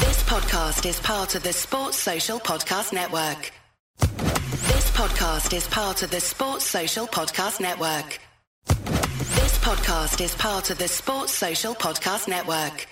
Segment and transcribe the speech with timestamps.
[0.00, 3.50] This podcast is part of the Sports Social Podcast Network.
[3.98, 8.18] This podcast is part of the Sports Social Podcast Network.
[8.66, 12.86] This podcast is part of the Sports Social Podcast Network.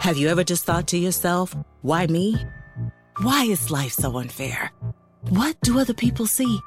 [0.00, 2.36] Have you ever just thought to yourself, why me?
[3.22, 4.70] Why is life so unfair?
[5.28, 6.58] What do other people see?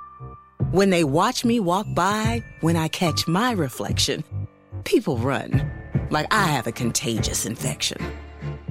[0.72, 4.24] When they watch me walk by, when I catch my reflection,
[4.84, 5.72] people run
[6.12, 7.98] like I have a contagious infection.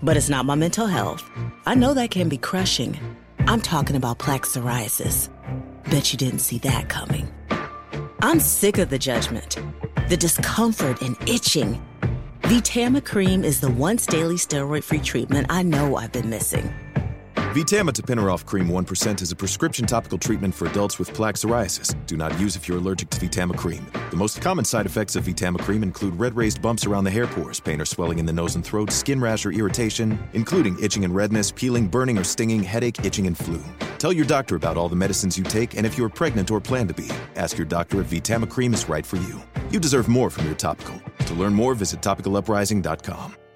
[0.03, 1.29] But it's not my mental health.
[1.67, 2.99] I know that can be crushing.
[3.41, 5.29] I'm talking about plaque psoriasis.
[5.91, 7.29] Bet you didn't see that coming.
[8.21, 9.57] I'm sick of the judgment,
[10.09, 11.83] the discomfort and itching.
[12.43, 16.73] VTAMA Cream is the once daily steroid free treatment I know I've been missing.
[17.49, 21.97] VTAMA Tapinarof Cream 1% is a prescription topical treatment for adults with plaque psoriasis.
[22.05, 23.87] Do not use if you're allergic to VTAMA Cream.
[24.11, 27.27] The most common side effects of VTAMA Cream include red raised bumps around the hair
[27.27, 31.07] pores, pain or swelling in the nose and throat, skin rash or irritation, including itching
[31.07, 33.59] and redness, peeling, burning or stinging, headache, itching, and flu.
[33.97, 36.61] Tell your doctor about all the medicines you take and if you are pregnant or
[36.61, 37.09] plan to be.
[37.37, 39.41] Ask your doctor if VTAMA Cream is right for you.
[39.71, 41.01] You deserve more from your topical.
[41.21, 43.48] To learn more, visit topicaluprising.com.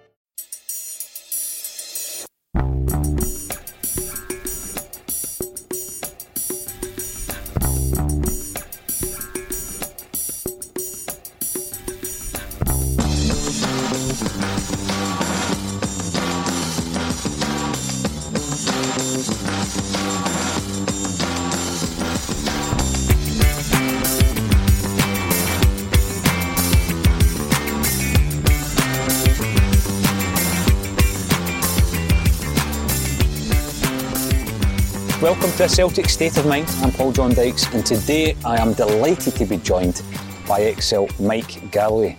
[35.62, 36.68] to a Celtic State of Mind.
[36.80, 40.02] I'm Paul John Dykes, and today I am delighted to be joined
[40.48, 42.18] by ex-Celt Mike Galloway.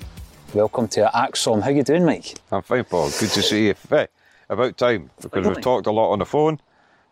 [0.54, 1.62] Welcome to ACSOM.
[1.62, 2.36] How you doing, Mike?
[2.54, 3.09] I'm fine, Paul.
[3.20, 3.76] Good to see you.
[3.90, 4.08] Hey,
[4.48, 6.58] about time because we've talked a lot on the phone,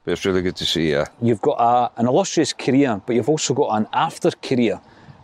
[0.05, 1.03] but it's really good to see you.
[1.21, 4.79] You've got a, an illustrious career, but you've also got an after career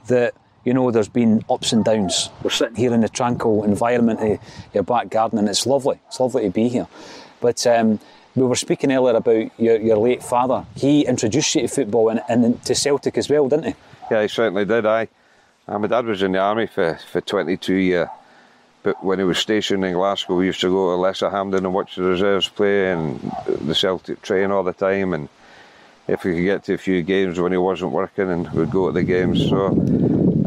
[0.08, 0.34] that
[0.66, 2.32] you know there's been ups and downs.
[2.44, 4.40] We're sitting here in the tranquil environment of
[4.74, 6.02] your back garden, and it's lovely.
[6.08, 6.88] It's lovely to be here.
[7.40, 8.02] But um,
[8.38, 10.64] we were speaking earlier about your, your late father.
[10.76, 13.76] He introduced you to football and, and to Celtic as well, didn't he?
[14.12, 14.86] Yeah, he certainly did.
[14.86, 15.08] I,
[15.68, 18.08] uh, my dad was in the army for, for 22 years,
[18.84, 21.74] but when he was stationed in Glasgow, we used to go to Lesser Hampden and
[21.74, 25.14] watch the reserves play and the Celtic train all the time.
[25.14, 25.30] And
[26.08, 28.88] if we could get to a few games when he wasn't working, and we'd go
[28.88, 29.50] to the games.
[29.50, 29.70] So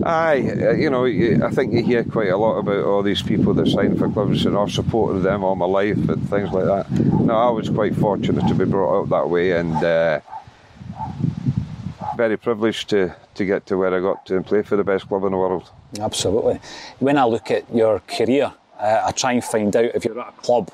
[0.05, 3.69] Aye, you know, I think you hear quite a lot about all these people that
[3.69, 6.91] sign for clubs and I've supported them all my life and things like that.
[6.91, 10.21] No, I was quite fortunate to be brought up that way and uh,
[12.17, 15.09] very privileged to, to get to where I got to and play for the best
[15.09, 15.71] club in the world.
[15.99, 16.61] Absolutely.
[16.99, 20.29] When I look at your career, uh, I try and find out if you're at
[20.29, 20.71] a club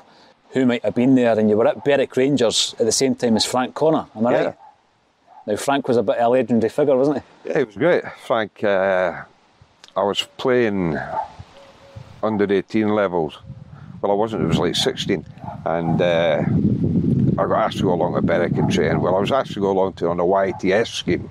[0.51, 3.35] who might have been there and you were at Berwick Rangers at the same time
[3.35, 4.43] as Frank Connor, am I Yeah.
[4.45, 4.55] right?
[5.47, 7.49] Now, Frank was a bit of a legendary figure, wasn't he?
[7.49, 8.03] Yeah, it was great.
[8.25, 9.23] Frank, uh,
[9.95, 10.99] I was playing
[12.21, 13.39] under 18 levels.
[14.01, 15.25] Well, I wasn't, it was like 16.
[15.65, 16.43] And uh,
[17.41, 18.99] I got asked to go along to Berwick and train.
[18.99, 21.29] Well, I was asked to go along to on a YTS scheme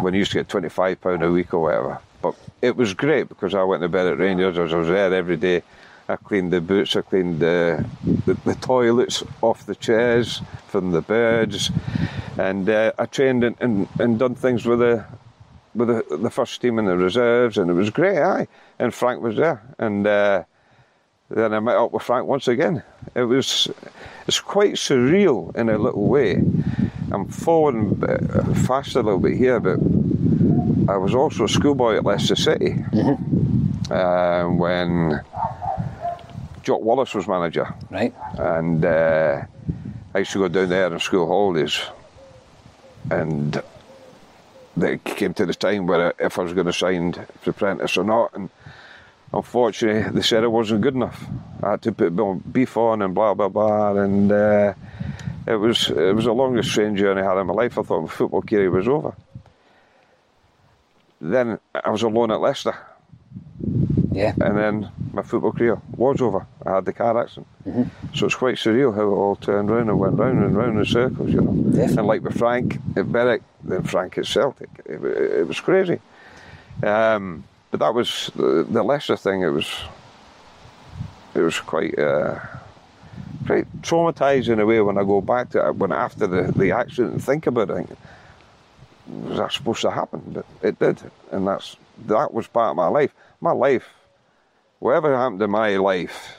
[0.00, 1.98] when you used to get £25 a week or whatever.
[2.22, 5.62] But it was great because I went to Berwick Rangers, I was there every day.
[6.08, 7.84] I cleaned the boots, I cleaned the,
[8.26, 11.70] the, the toilets off the chairs from the birds,
[12.38, 15.04] and uh, I trained and, and, and done things with the
[15.74, 18.18] with the, the first team in the reserves, and it was great.
[18.18, 18.48] Aye,
[18.78, 20.44] and Frank was there, and uh,
[21.28, 22.82] then I met up with Frank once again.
[23.14, 23.68] It was
[24.26, 26.40] it's quite surreal in a little way.
[27.12, 29.78] I'm forwarding uh, fast a little bit here, but
[30.88, 33.92] I was also a schoolboy at Leicester City Mm-hmm.
[33.92, 35.20] uh, when
[36.66, 37.72] Jock Wallace was manager.
[37.92, 38.12] Right.
[38.38, 39.42] And uh,
[40.12, 41.80] I used to go down there on school holidays.
[43.08, 43.62] And
[44.76, 48.02] it came to the time where if I was going to sign for apprentice or
[48.02, 48.34] not.
[48.34, 48.50] And
[49.32, 51.24] unfortunately, they said I wasn't good enough.
[51.62, 53.94] I had to put beef on and blah, blah, blah.
[53.98, 54.74] And uh,
[55.46, 57.78] it was it was the longest train journey I had in my life.
[57.78, 59.14] I thought my football career was over.
[61.20, 62.76] Then I was alone at Leicester.
[64.16, 64.32] Yeah.
[64.40, 66.46] And then my football career was over.
[66.64, 67.46] I had the car accident.
[68.14, 70.84] So it's quite surreal how it all turned round and went round and round in
[70.86, 71.52] circles, you know.
[71.52, 71.98] Definitely.
[71.98, 74.70] And like with Frank at Berwick, then Frank at Celtic.
[74.86, 76.00] It, it, was crazy.
[76.82, 79.42] Um, but that was the, the Leicester thing.
[79.42, 79.70] It was
[81.34, 82.40] it was quite uh,
[83.46, 85.76] quite traumatising in a way when I go back to it.
[85.76, 87.90] When after the, the accident and think about it, think,
[89.06, 90.22] was that supposed to happen?
[90.28, 91.02] But it did,
[91.32, 91.76] and that's
[92.06, 93.12] that was part of my life.
[93.40, 93.88] My life,
[94.78, 96.38] whatever happened in my life,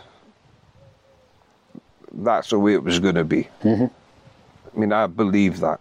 [2.11, 3.47] that's the way it was going to be.
[3.63, 3.85] Mm-hmm.
[3.85, 5.79] I mean, I believe that.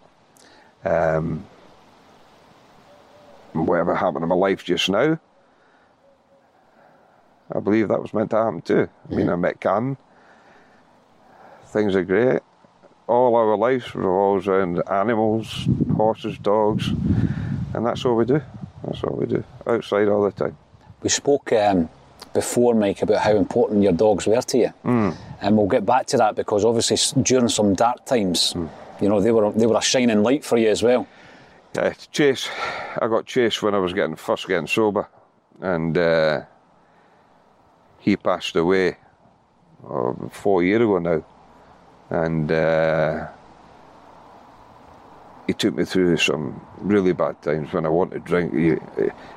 [0.84, 1.44] Um,
[3.52, 5.18] whatever happened in my life just now,
[7.54, 8.88] I believe that was meant to happen too.
[9.10, 9.96] I mean, I met Cannon.
[11.66, 12.40] Things are great.
[13.06, 18.42] All our lives revolves around animals, horses, dogs, and that's all we do.
[18.84, 19.44] That's all we do.
[19.66, 20.56] Outside all the time.
[21.02, 21.88] We spoke um,
[22.32, 25.14] before, Mike, about how important your dogs were to you, Mm.
[25.40, 28.54] and we'll get back to that because obviously during some dark times,
[29.00, 31.06] you know, they were they were a shining light for you as well.
[31.74, 32.48] Yeah, Chase.
[33.00, 35.08] I got Chase when I was getting first getting sober,
[35.60, 36.42] and uh,
[37.98, 38.96] he passed away
[39.88, 41.22] oh, four years ago now,
[42.10, 43.26] and uh,
[45.46, 48.54] he took me through some really bad times when I wanted to drink.
[48.54, 48.76] He,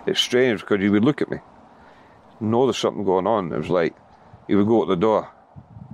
[0.05, 1.37] it's strange because he would look at me,
[2.39, 3.51] know there's something going on.
[3.51, 3.95] It was like
[4.47, 5.27] he would go out the door,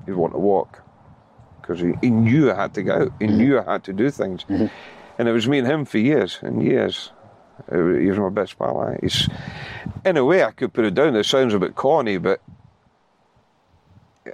[0.05, 0.81] he'd want to walk
[1.61, 3.11] because he, he knew I had to go out.
[3.19, 4.45] He knew I had to do things.
[5.17, 7.11] And it was me and him for years and years.
[7.71, 8.83] He was my best pal.
[8.93, 8.97] eh?
[9.01, 9.29] He's,
[10.03, 11.15] in a way, I could put it down.
[11.15, 12.41] It sounds a bit corny, but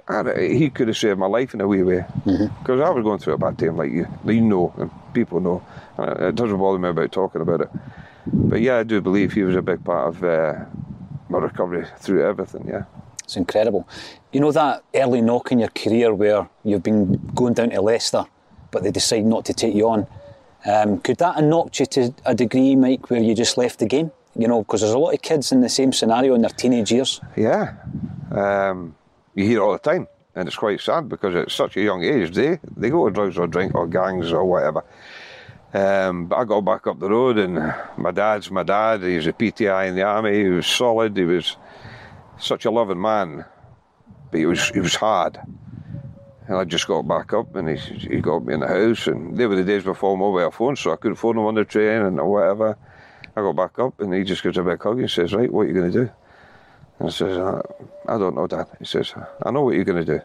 [0.08, 2.04] I, he could have saved my life in a wee way.
[2.24, 5.64] Because I was going through a bad time, like you, you know, and people know.
[5.98, 7.70] Uh, It doesn't bother me about talking about it.
[8.26, 10.64] But yeah, I do believe he was a big part of uh,
[11.32, 12.68] my recovery through everything.
[12.68, 12.84] Yeah.
[13.24, 13.88] It's incredible.
[14.32, 18.24] You know that early knock in your career where you've been going down to Leicester,
[18.70, 20.06] but they decide not to take you on.
[20.64, 23.86] Um, could that have knocked you to a degree, Mike, where you just left the
[23.86, 24.12] game?
[24.36, 26.92] You know, because there's a lot of kids in the same scenario in their teenage
[26.92, 27.20] years.
[27.36, 27.74] Yeah.
[28.30, 28.94] Um,
[29.34, 32.02] you hear it all the time, and it's quite sad because at such a young
[32.02, 34.84] age, they, they go to drugs or drink or gangs or whatever.
[35.74, 39.02] Um, but I got back up the road, and my dad's my dad.
[39.02, 40.34] He was a PTI in the army.
[40.34, 41.16] He was solid.
[41.16, 41.56] He was
[42.38, 43.44] such a loving man,
[44.30, 45.40] but he was he was hard.
[46.46, 49.06] And I just got back up, and he he got me in the house.
[49.06, 51.64] And they were the days before mobile phones, so I couldn't phone him on the
[51.64, 52.76] train and whatever.
[53.34, 55.62] I got back up, and he just gives a big hug and says, "Right, what
[55.62, 56.10] are you going to do?"
[56.98, 57.62] And I says, "I,
[58.08, 60.22] I don't know, Dad." He says, "I know what you're going to do.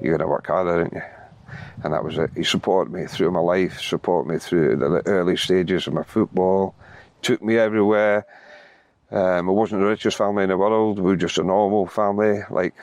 [0.00, 1.02] You're going to work harder, aren't you?"
[1.82, 2.30] And that was it.
[2.34, 6.74] He supported me through my life, supported me through the early stages of my football,
[7.22, 8.26] took me everywhere.
[9.10, 10.98] Um, I wasn't the richest family in the world.
[10.98, 12.40] We were just a normal family.
[12.50, 12.74] Like,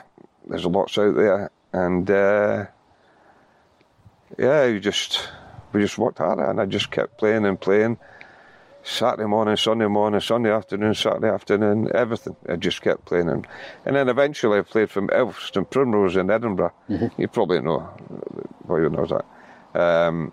[0.46, 1.50] there's lots out there.
[1.72, 2.66] And, uh,
[4.38, 5.28] yeah, we just,
[5.72, 7.98] we just worked harder and I just kept playing and playing.
[8.86, 12.36] Saturday morning, Sunday morning, Sunday afternoon, Saturday afternoon, everything.
[12.46, 13.30] I just kept playing.
[13.30, 13.46] And,
[13.86, 16.74] and then eventually I played from Elphiston Primrose in Edinburgh.
[17.16, 17.88] You probably know,
[18.66, 19.80] probably knows that.
[19.80, 20.32] Um,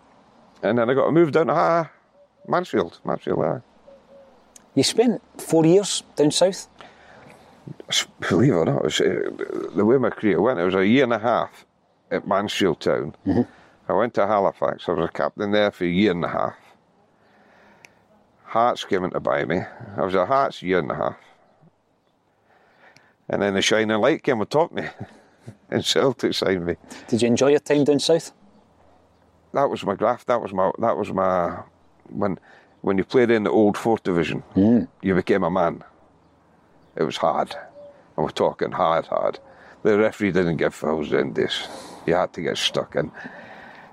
[0.64, 1.88] and then I got a move down to uh,
[2.48, 3.60] Mansfield, Mansfield, yeah.
[4.76, 6.68] You spent four years down south.
[8.30, 10.86] Believe it or not, it was, uh, the way my career went, it was a
[10.86, 11.66] year and a half
[12.10, 13.16] at Mansfield Town.
[13.88, 14.88] I went to Halifax.
[14.88, 16.56] I was a captain there for a year and a half.
[18.44, 19.60] Hearts came in to buy me.
[19.98, 21.18] I was at Hearts a year and a half.
[23.30, 24.84] And then the Shining Light came and taught me.
[25.70, 26.76] and Celtic signed me.
[27.08, 28.32] Did you enjoy your time down south?
[29.54, 30.28] That was my graft.
[30.28, 30.72] That was my.
[30.80, 31.64] That was my.
[32.10, 32.40] When,
[32.82, 34.84] when you played in the old fourth division, hmm.
[35.02, 35.84] you became a man.
[36.96, 37.54] It was hard.
[38.18, 39.40] And we're talking hard, hard.
[39.84, 41.68] The referee didn't give fouls in this.
[42.06, 43.12] You had to get stuck in.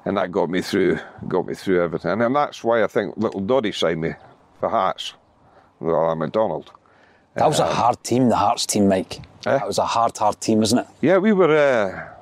[0.05, 2.21] And that got me through got me through everything.
[2.21, 4.13] And that's why I think little Doddy signed me
[4.61, 5.15] for Hearts.
[5.81, 6.73] Well, I'm McDonald.
[7.35, 9.21] That was a hard team, the Hearts team, Mike.
[9.47, 9.57] Eh?
[9.59, 10.87] That was a hard, hard team, wasn't it?
[11.01, 11.57] Yeah, we were.
[11.57, 12.15] Uh,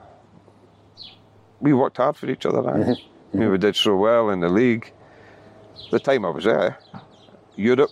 [1.60, 2.62] we worked hard for each other.
[2.62, 2.94] Now.
[3.32, 4.92] I mean, we did so well in the league.
[5.90, 6.78] The time I was there,
[7.54, 7.90] Europe,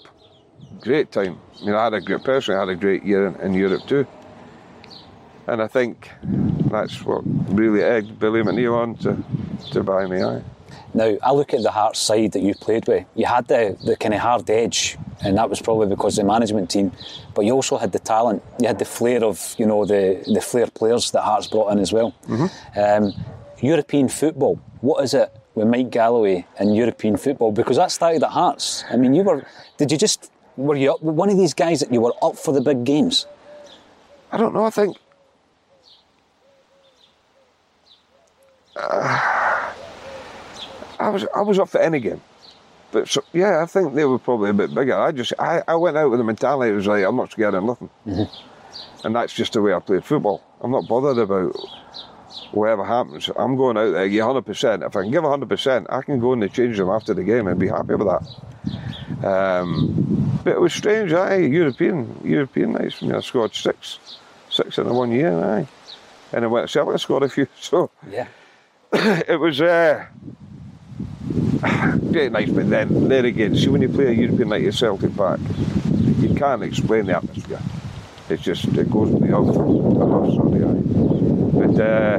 [0.81, 1.39] great time.
[1.61, 3.87] I mean, I had a great personally, I had a great year in, in Europe
[3.87, 4.07] too.
[5.47, 6.11] And I think
[6.71, 7.23] that's what
[7.55, 9.23] really egged Billy McNeill on to,
[9.73, 10.23] to buy me.
[10.23, 10.43] Aye.
[10.93, 13.05] Now, I look at the Hearts side that you played with.
[13.15, 16.29] You had the, the kind of hard edge, and that was probably because of the
[16.33, 16.93] management team.
[17.35, 18.43] But you also had the talent.
[18.61, 21.79] You had the flair of, you know, the, the flair players that Hearts brought in
[21.79, 22.15] as well.
[22.77, 23.13] Um,
[23.61, 27.51] European football, what is it with Mike Galloway and European football?
[27.53, 28.85] Because that started at Hearts.
[28.91, 29.47] I mean, you were,
[29.79, 32.53] did you just, were you up, one of these guys that you were up for
[32.53, 33.27] the big games?
[34.31, 34.65] I don't know.
[34.65, 34.97] I think.
[38.77, 39.34] Uh,
[40.99, 42.21] I was I was up for any game,
[42.93, 44.97] but so, yeah, I think they were probably a bit bigger.
[44.97, 47.55] I just I, I went out with the mentality it was like I'm not scared
[47.55, 50.43] of nothing, and that's just the way I played football.
[50.61, 51.55] I'm not bothered about
[52.53, 53.29] whatever happens.
[53.37, 54.43] I'm going out there, give 100.
[54.47, 57.15] percent If I can give 100, percent I can go in the change room after
[57.15, 59.27] the game and be happy with that.
[59.27, 61.37] Um, but it was strange, aye.
[61.37, 63.03] European European nights.
[63.03, 63.99] I, scored six,
[64.51, 65.67] six in the one year, aye.
[66.33, 67.47] And I went to Celtic, I scored a few.
[67.61, 68.27] So Yeah.
[68.93, 70.07] it was uh,
[72.13, 75.17] great nights, but then there again, see when you play a European night at Celtic
[75.17, 75.41] Park,
[76.19, 77.61] you can't explain the atmosphere.
[78.29, 80.83] It's just it goes beyond above aye.
[81.59, 82.19] But uh,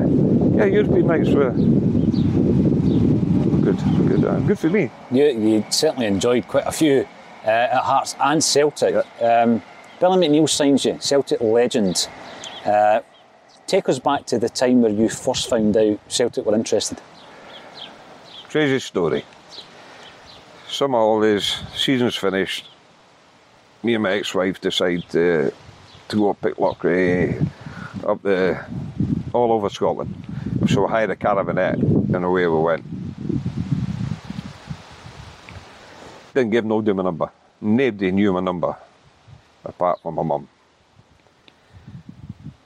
[0.55, 1.51] yeah, European nights were
[3.61, 4.89] good, good, uh, good for me.
[5.11, 7.07] You, you certainly enjoyed quite a few
[7.43, 8.95] uh, at Hearts and Celtic.
[9.21, 9.61] Um,
[9.99, 12.07] Billy McNeill signs you, Celtic legend.
[12.65, 13.01] Uh,
[13.67, 16.99] take us back to the time where you first found out Celtic were interested.
[18.49, 19.23] Crazy story.
[20.75, 22.67] Summer holidays, season's finished.
[23.81, 25.53] Me and my ex-wife decide to,
[26.09, 28.61] to go up Pitlochry, eh, up the
[29.31, 30.13] all over Scotland.
[30.67, 32.83] So we hired a caravanette and away we went.
[36.33, 37.31] Didn't give nobody my number.
[37.61, 38.75] Nobody knew my number
[39.63, 40.49] apart from my mum.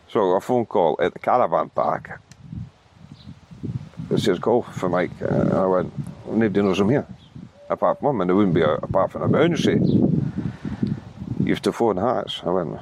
[0.07, 2.19] So a phone call at the caravan park.
[4.09, 5.11] It says call for Mike.
[5.19, 5.93] And I went,
[6.25, 7.05] nobody knows I'm here.
[7.69, 9.79] Apart from and it wouldn't be a, apart from a emergency.
[11.39, 12.41] You have to phone Hearts.
[12.43, 12.79] I went,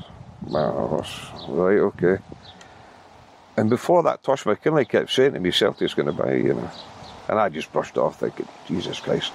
[0.49, 1.05] well,
[1.49, 2.17] right, okay.
[3.57, 6.71] And before that, Tosh McKinlay kept saying to me, Celtic's going to buy you, know.
[7.27, 9.33] And I just brushed off thinking, Jesus Christ,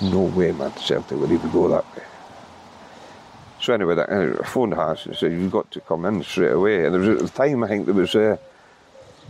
[0.00, 2.02] no way, man, Celtic would even go that way.
[3.60, 6.84] So anyway, that, uh, I phoned and said, you've got to come in straight away.
[6.84, 8.36] And there was at the time, I think there was uh,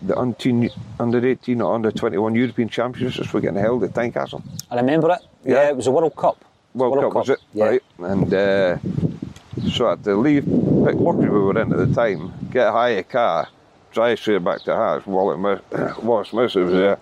[0.03, 4.43] the under 18 or under 21 European Championships were getting held at Tynecastle.
[4.71, 5.21] I remember it.
[5.45, 5.69] Yeah, Yeah.
[5.71, 6.45] it was a World Cup.
[6.75, 7.39] World, Cup, was it?
[7.53, 7.65] Yeah.
[7.67, 7.83] Right.
[7.99, 8.79] And uh,
[9.71, 13.03] so I had to leave Pitlochry we were in at the time, get a hire
[13.03, 13.49] car,
[13.93, 15.07] drive straight back to Hearts.
[15.07, 16.99] Wallace, Mer- Wallace Mercer was there,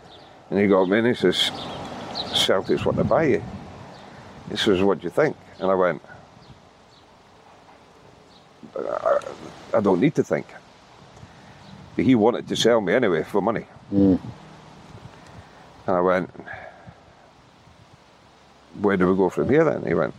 [0.51, 1.51] and he got me and he says,
[2.33, 3.43] Celtics want to buy you.
[4.51, 5.37] He says, what do you think?
[5.61, 6.03] And I went,
[8.77, 9.19] I,
[9.75, 10.47] I don't need to think.
[11.97, 13.67] But he wanted to sell me anyway for money.
[13.91, 14.19] And
[15.87, 16.31] I went,
[18.81, 19.85] where do we go from here then?
[19.85, 20.15] He went,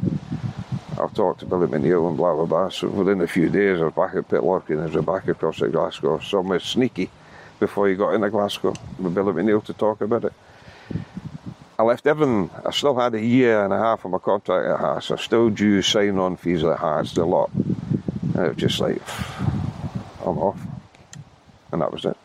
[0.99, 2.69] I've talked to Billy McNeill and blah blah blah.
[2.69, 5.57] So within a few days I was back at Pitlochry and I was back across
[5.57, 7.09] to Glasgow, somewhere sneaky
[7.59, 10.33] before he got into Glasgow with Billy McNeill to talk about it.
[11.77, 12.49] I left everything.
[12.65, 15.09] I still had a year and a half of my contract at Hearts.
[15.09, 17.49] I still due sign on fees at Hearts, a lot.
[17.53, 19.01] And it was just like,
[20.21, 20.59] I'm off.
[21.71, 22.15] And that was it.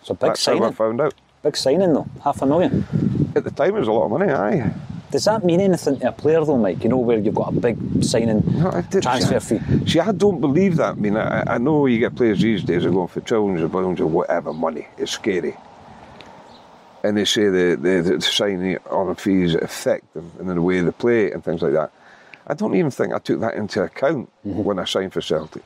[0.00, 1.14] It's a big That's how I found out.
[1.42, 2.86] Big signing though, half a million.
[3.34, 4.72] At the time it was a lot of money, aye.
[5.14, 6.82] Does that mean anything to a player though, Mike?
[6.82, 9.88] You know where you've got a big signing No, did- transfer see, fee.
[9.88, 10.90] See, I don't believe that.
[10.90, 13.70] I mean, I, I know you get players these days are going for trillions of
[13.70, 14.88] pounds or whatever money.
[14.98, 15.56] It's scary.
[17.04, 20.90] And they say the, the, the signing on fees affect them and the way they
[20.90, 21.92] play and things like that.
[22.48, 24.64] I don't even think I took that into account mm-hmm.
[24.64, 25.62] when I signed for Celtic.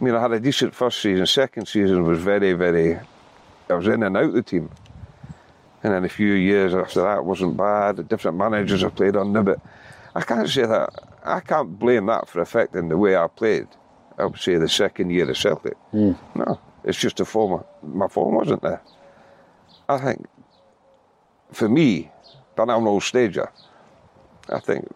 [0.00, 1.26] I mean, I had a decent first season.
[1.26, 3.00] Second season was very, very.
[3.68, 4.70] I was in and out of the team.
[5.82, 7.96] And then a few years after that wasn't bad.
[7.96, 9.60] The different managers I played under, but
[10.14, 10.90] I can't say that.
[11.24, 13.66] I can't blame that for affecting the way I played.
[14.18, 15.76] I would say the second year of Celtic.
[15.92, 16.16] Mm.
[16.34, 17.64] No, it's just the form.
[17.82, 18.80] My form wasn't there.
[19.88, 20.26] I think,
[21.50, 22.10] for me,
[22.54, 23.50] but I'm an old stager.
[24.48, 24.86] I think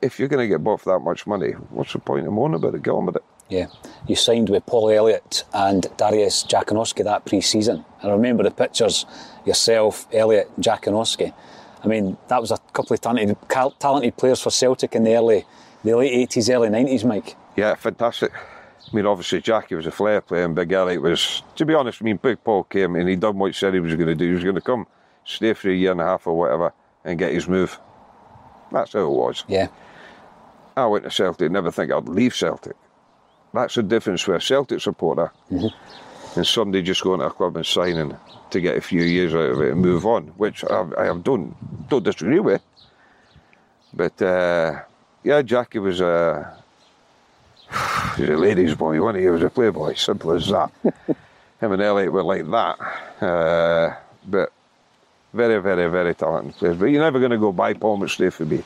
[0.00, 2.56] if you're going to get bought for that much money, what's the point of moaning
[2.56, 2.82] about it?
[2.82, 3.24] Get on with it.
[3.48, 3.66] Yeah,
[4.08, 7.84] you signed with Paul Elliott and Darius Dziekanowski that pre-season.
[8.02, 9.06] I remember the pictures,
[9.44, 11.32] yourself, Elliott, Dziekanowski.
[11.84, 13.36] I mean, that was a couple of talented,
[13.78, 15.44] talented players for Celtic in the early,
[15.84, 17.36] the late 80s, early 90s, Mike.
[17.54, 18.32] Yeah, fantastic.
[18.34, 22.02] I mean, obviously, Jackie was a flair player, and Big Elliott was, to be honest,
[22.02, 24.14] I mean, Big Paul came and he done what he said he was going to
[24.16, 24.26] do.
[24.26, 24.88] He was going to come,
[25.24, 26.72] stay for a year and a half or whatever,
[27.04, 27.78] and get his move.
[28.72, 29.44] That's how it was.
[29.46, 29.68] Yeah.
[30.76, 32.76] I went to Celtic, never think I'd leave Celtic.
[33.56, 36.38] That's the difference with a Celtic supporter mm-hmm.
[36.38, 38.14] and somebody just going to a club and signing
[38.50, 41.56] to get a few years out of it and move on, which I, I don't
[41.88, 42.62] don't disagree with.
[43.94, 44.82] But uh,
[45.24, 46.54] yeah, Jackie was a
[48.16, 49.24] he was a ladies' boy, wasn't he?
[49.24, 50.70] He was a playboy, simple as that.
[51.60, 53.24] Him and Elliott were like that.
[53.24, 53.96] Uh,
[54.26, 54.52] but
[55.32, 56.76] very, very, very talented players.
[56.76, 58.62] But you're never going to go by Paul McStay for me.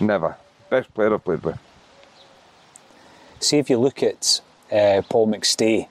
[0.00, 0.34] Never.
[0.70, 1.58] Best player I've played with.
[3.44, 4.40] See if you look at
[4.72, 5.86] uh, Paul McStay,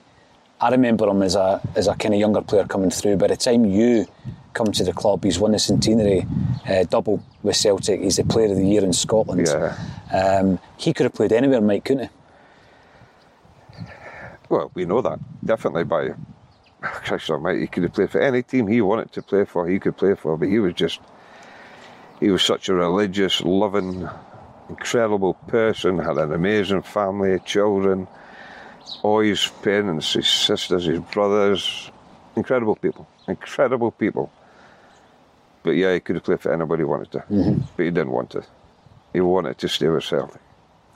[0.60, 3.16] I remember him as a as a kind of younger player coming through.
[3.16, 4.06] By the time you
[4.54, 6.26] come to the club, he's won the centenary
[6.68, 8.00] uh, double with Celtic.
[8.00, 9.46] He's the Player of the Year in Scotland.
[9.46, 9.78] Yeah.
[10.12, 13.84] Um, he could have played anywhere, Mike, couldn't he?
[14.48, 16.10] Well, we know that definitely by
[16.80, 17.60] Christ Almighty.
[17.60, 19.68] He could have played for any team he wanted to play for.
[19.68, 20.98] He could play for, but he was just
[22.18, 24.08] he was such a religious, loving,
[24.68, 25.98] incredible person.
[25.98, 28.06] Had an amazing family, children,
[29.02, 31.90] all his parents, his sisters, his brothers.
[32.36, 33.06] Incredible people.
[33.28, 34.30] Incredible people.
[35.62, 37.18] But yeah, he could have played for anybody he wanted to.
[37.18, 37.60] Mm-hmm.
[37.76, 38.44] But he didn't want to.
[39.12, 40.40] He wanted to stay with Celtic.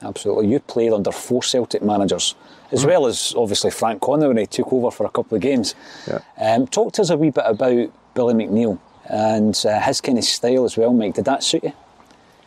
[0.01, 0.47] Absolutely.
[0.47, 2.35] You played under four Celtic managers,
[2.71, 5.75] as well as obviously Frank Connor when he took over for a couple of games.
[6.07, 6.19] Yeah.
[6.37, 10.23] Um, talk to us a wee bit about Billy McNeill and uh, his kind of
[10.23, 11.15] style as well, Mike.
[11.15, 11.73] Did that suit you?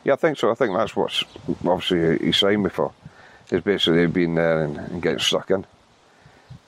[0.04, 0.50] Yeah, I think so.
[0.50, 1.22] I think that's what
[1.64, 2.92] obviously he signed me for.
[3.50, 5.66] Is basically being there and, and, getting stuck in.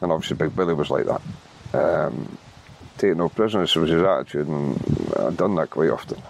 [0.00, 1.22] And obviously Big Billy was like that.
[1.72, 2.36] Um,
[2.98, 4.76] taking no prisoners was his attitude, and
[5.18, 6.22] I've done that quite often.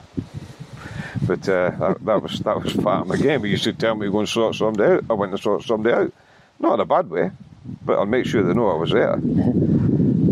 [1.26, 3.44] But uh, that, that, was that was part of my game.
[3.44, 5.04] He used to tell me to go and sort somebody out.
[5.10, 6.12] I went to sort somebody out,
[6.60, 7.30] not in a bad way,
[7.84, 9.14] but I'll make sure they know I was there.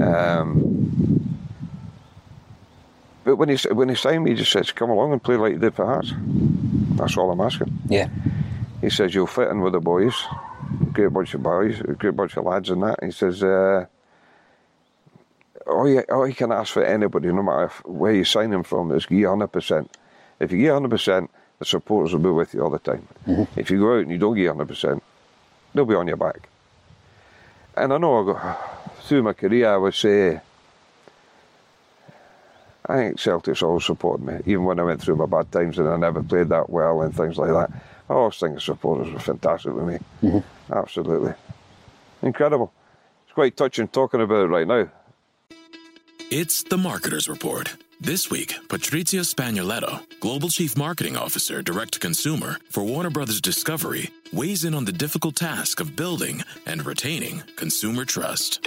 [0.03, 0.73] Um,
[3.25, 5.53] but when he when he signed me, he just says, "Come along and play like
[5.53, 6.13] you did for Hearts."
[7.03, 7.81] That's all I'm asking.
[7.89, 8.09] Yeah.
[8.81, 10.15] He says you'll fit in with the boys,
[10.93, 13.03] great bunch of boys, a great bunch of lads, and that.
[13.03, 13.43] He says.
[13.43, 13.87] Uh,
[15.67, 18.63] all you, all you can ask for anybody, no matter if, where you sign them
[18.63, 19.89] from, is give 100%.
[20.41, 23.07] If you give 100%, the supporters will be with you all the time.
[23.27, 23.59] Mm-hmm.
[23.59, 25.01] If you go out and you don't give 100%,
[25.75, 26.49] they'll be on your back.
[27.77, 28.57] And I know I go,
[29.03, 30.41] through my career, I would say,
[32.87, 35.89] I think Celtic's always supported me, even when I went through my bad times and
[35.89, 37.71] I never played that well and things like that.
[38.11, 39.99] I always think the supporters were fantastic with me.
[40.23, 40.73] Mm-hmm.
[40.73, 41.35] Absolutely.
[42.23, 42.73] Incredible.
[43.25, 44.89] It's quite touching talking about it right now.
[46.31, 47.77] It's the Marketer's Report.
[48.01, 54.11] This week, Patrizio Spagnoletto, Global Chief Marketing Officer, Direct to Consumer for Warner Brothers Discovery,
[54.33, 58.67] weighs in on the difficult task of building and retaining consumer trust.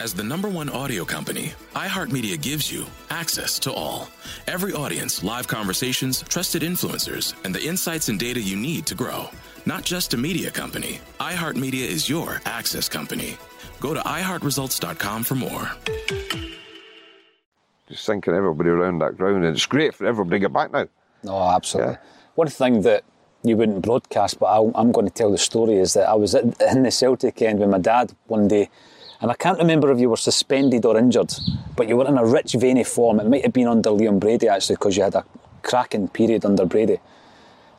[0.00, 4.08] As the number one audio company, iHeartMedia gives you access to all.
[4.46, 9.28] Every audience, live conversations, trusted influencers, and the insights and data you need to grow.
[9.66, 13.36] Not just a media company, iHeartMedia is your access company.
[13.78, 15.70] Go to iHeartResults.com for more.
[17.86, 20.88] Just thinking everybody around that ground, and it's great for everybody to get back now.
[21.24, 21.92] No, absolutely.
[21.92, 21.98] Yeah.
[22.36, 23.04] One thing that
[23.42, 26.34] you wouldn't broadcast, but i am going to tell the story, is that I was
[26.34, 28.70] in the Celtic end with my dad one day,
[29.20, 31.32] and I can't remember if you were suspended or injured,
[31.76, 33.20] but you were in a rich veiny form.
[33.20, 35.24] It might have been under Liam Brady actually, because you had a
[35.62, 36.98] cracking period under Brady,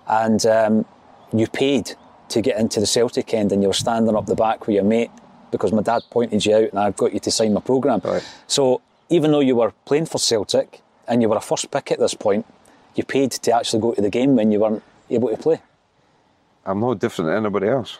[0.08, 0.86] and um,
[1.34, 1.96] you paid
[2.30, 4.84] to get into the Celtic end, and you were standing up the back with your
[4.86, 5.12] mate
[5.52, 8.02] because my dad pointed you out, and I've got you to sign my programme.
[8.04, 8.26] Right.
[8.48, 12.00] So even though you were playing for Celtic and you were a first pick at
[12.00, 12.46] this point,
[12.96, 15.62] you paid to actually go to the game when you weren't able to play?
[16.66, 17.98] I'm no different than anybody else.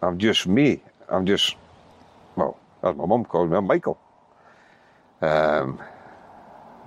[0.00, 0.80] I'm just me.
[1.08, 1.56] I'm just,
[2.82, 3.98] as my mum calls me, I'm Michael.
[5.20, 5.80] Um,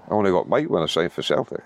[0.07, 1.61] I only got Mike when I signed for Celtic.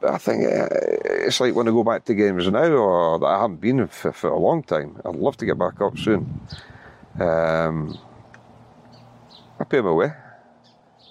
[0.00, 3.26] But I think uh, it's like when I go back to games now, or that
[3.26, 5.00] I haven't been for, for a long time.
[5.04, 6.40] I'd love to get back up soon.
[7.18, 7.98] Um,
[9.58, 10.12] I pay my way.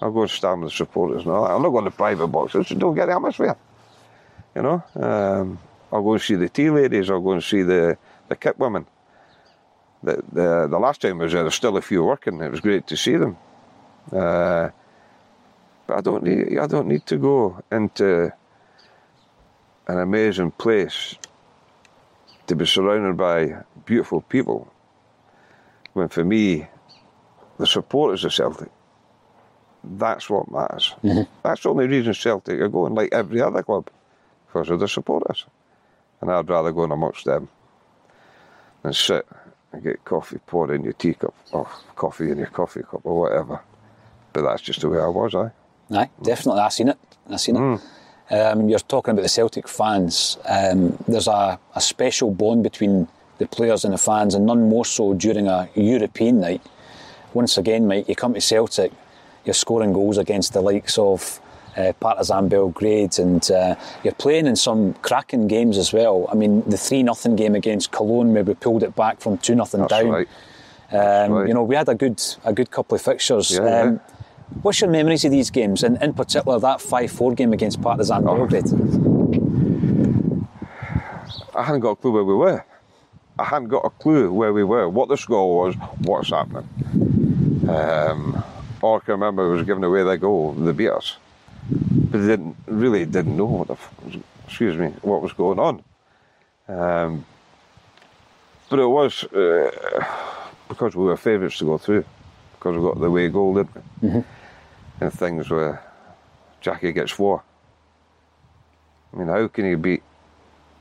[0.00, 1.54] I'll go and stand with the supporters and all that.
[1.54, 3.56] I'm not going to private boxes, don't get the atmosphere.
[4.54, 4.82] You know?
[4.94, 5.58] Um,
[5.92, 8.86] I'll go and see the tea ladies, I'll go and see the, the kit women.
[10.02, 12.40] The, the, the last time I was there, there's still a few working.
[12.40, 13.36] It was great to see them.
[14.12, 14.70] Uh,
[15.86, 18.32] but I don't need I don't need to go into
[19.86, 21.16] an amazing place
[22.46, 24.72] to be surrounded by beautiful people.
[25.94, 26.68] When for me,
[27.58, 28.70] the supporters of Celtic,
[29.82, 30.94] that's what matters.
[31.02, 31.22] Mm-hmm.
[31.42, 33.90] That's the only reason Celtic are going like every other club,
[34.46, 35.44] because of the supporters.
[36.20, 37.48] And I'd rather go in amongst them
[38.82, 39.26] than sit
[39.72, 43.60] and get coffee poured in your teacup, or coffee in your coffee cup, or whatever.
[44.32, 45.50] But that's just the way I was, I.
[45.90, 46.60] Aye, definitely.
[46.60, 46.98] I've seen it.
[47.30, 47.80] I've seen it.
[48.30, 50.36] Um, you're talking about the Celtic fans.
[50.46, 54.84] Um, there's a, a special bond between the players and the fans, and none more
[54.84, 56.62] so during a European night.
[57.32, 58.92] Once again, Mike, you come to Celtic,
[59.44, 61.40] you're scoring goals against the likes of
[61.78, 66.26] uh, Partizan Belgrade, and uh, you're playing in some cracking games as well.
[66.30, 69.54] I mean, the 3 0 game against Cologne, where we pulled it back from 2
[69.64, 70.08] 0 down.
[70.08, 70.28] right.
[70.90, 71.48] Um, right.
[71.48, 73.50] You know, we had a good a good couple of fixtures.
[73.52, 73.80] Yeah, yeah.
[73.82, 74.00] um,
[74.62, 78.26] What's your memories of these games, and in particular that 5 4 game against Partizan
[78.26, 78.34] Oh.
[78.36, 78.64] Belgrade?
[81.54, 82.64] I hadn't got a clue where we were.
[83.38, 86.66] I hadn't got a clue where we were, what the score was, what's happening.
[87.68, 88.42] Um,
[88.82, 91.16] all I can remember was giving away that goal, they beat us.
[91.70, 93.94] But they didn't really didn't know what the, f-
[94.46, 95.82] excuse me, what was going on.
[96.68, 97.24] Um,
[98.70, 100.04] but it was uh,
[100.68, 102.04] because we were favourites to go through,
[102.52, 104.08] because we got the way goal, didn't we?
[105.00, 105.80] And things were,
[106.60, 107.42] Jackie gets four.
[109.12, 110.02] I mean, how can he beat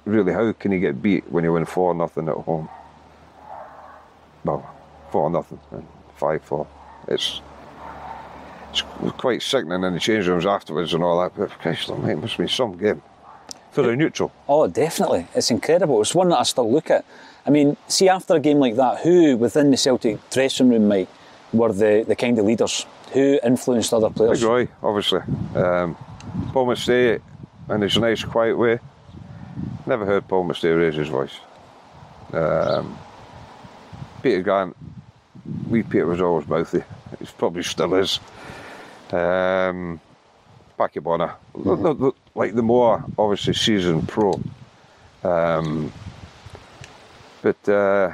[0.06, 2.70] really, how can he get beat when you win four nothing at home?
[4.44, 4.70] Well,
[5.12, 6.68] four nothing and five four.
[7.08, 7.42] It's
[9.04, 11.34] it's quite sickening in the change rooms afterwards and all that.
[11.36, 13.02] But Christ, almighty, it must be some game
[13.72, 14.32] for a neutral.
[14.48, 15.28] Oh, definitely.
[15.36, 16.02] It's incredible.
[16.02, 17.06] It's one that I still look at.
[17.46, 21.08] I mean, see, after a game like that, who within the Celtic dressing room, Mike,
[21.54, 22.86] were the, the kind of leaders?
[23.14, 24.40] Who influenced other players?
[24.42, 25.22] Big Roy, obviously.
[25.56, 25.96] Um,
[26.52, 27.22] Paul McStay,
[27.70, 28.80] in his nice, quiet way.
[29.86, 31.40] Never heard Paul McStay raise his voice.
[32.34, 32.98] Um,
[34.22, 34.76] Peter Grant,
[35.70, 36.84] wee Peter was always mouthy.
[37.20, 38.20] He probably still is.
[39.12, 40.00] Um,
[40.78, 44.40] Packie Bonner, the- the- like the more obviously seasoned pro.
[45.24, 45.92] Um,
[47.42, 48.14] but uh,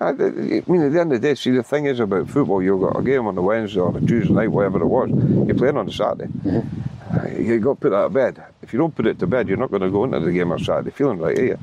[0.00, 2.62] I, I mean, at the end of the day, see, the thing is about football,
[2.62, 5.10] you've got a game on the Wednesday or the Tuesday night, whatever it was.
[5.10, 6.30] You're playing on the Saturday.
[6.46, 8.42] Uh, you got to put that to bed.
[8.62, 10.52] If you don't put it to bed, you're not going to go into the game
[10.52, 11.58] on Saturday feeling right, are you?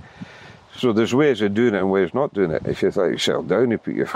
[0.78, 2.66] So there's ways of doing it and ways not doing it.
[2.66, 4.10] If you like settle down, you put your,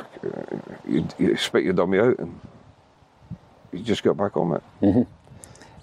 [0.87, 2.39] you, you spit your dummy out and
[3.75, 5.07] you just got back on it.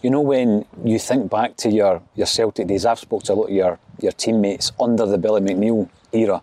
[0.02, 3.34] You know, when you think back to your, your Celtic days, I've spoken to a
[3.34, 6.42] lot of your, your teammates under the Billy McNeill era,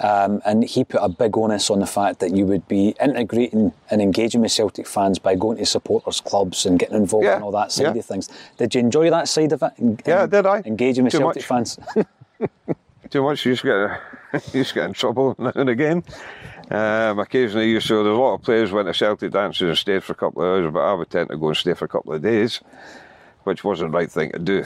[0.00, 3.72] um, and he put a big onus on the fact that you would be integrating
[3.90, 7.42] and engaging with Celtic fans by going to supporters clubs and getting involved Yeah, in
[7.42, 8.00] all that side yeah.
[8.00, 8.28] of things.
[8.56, 9.72] Did you enjoy that side of it?
[9.78, 10.62] En- Yeah, did I?
[10.66, 11.76] Engaging with Too Celtic much.
[11.76, 11.78] fans.
[13.10, 14.00] Too much, you just get
[14.52, 16.02] you just get in trouble now and again.
[16.70, 20.04] Um, occasionally, you so there's a lot of players went to Celtic dances and stayed
[20.04, 21.88] for a couple of hours, but I would tend to go and stay for a
[21.88, 22.60] couple of days,
[23.44, 24.64] which wasn't the right thing to do.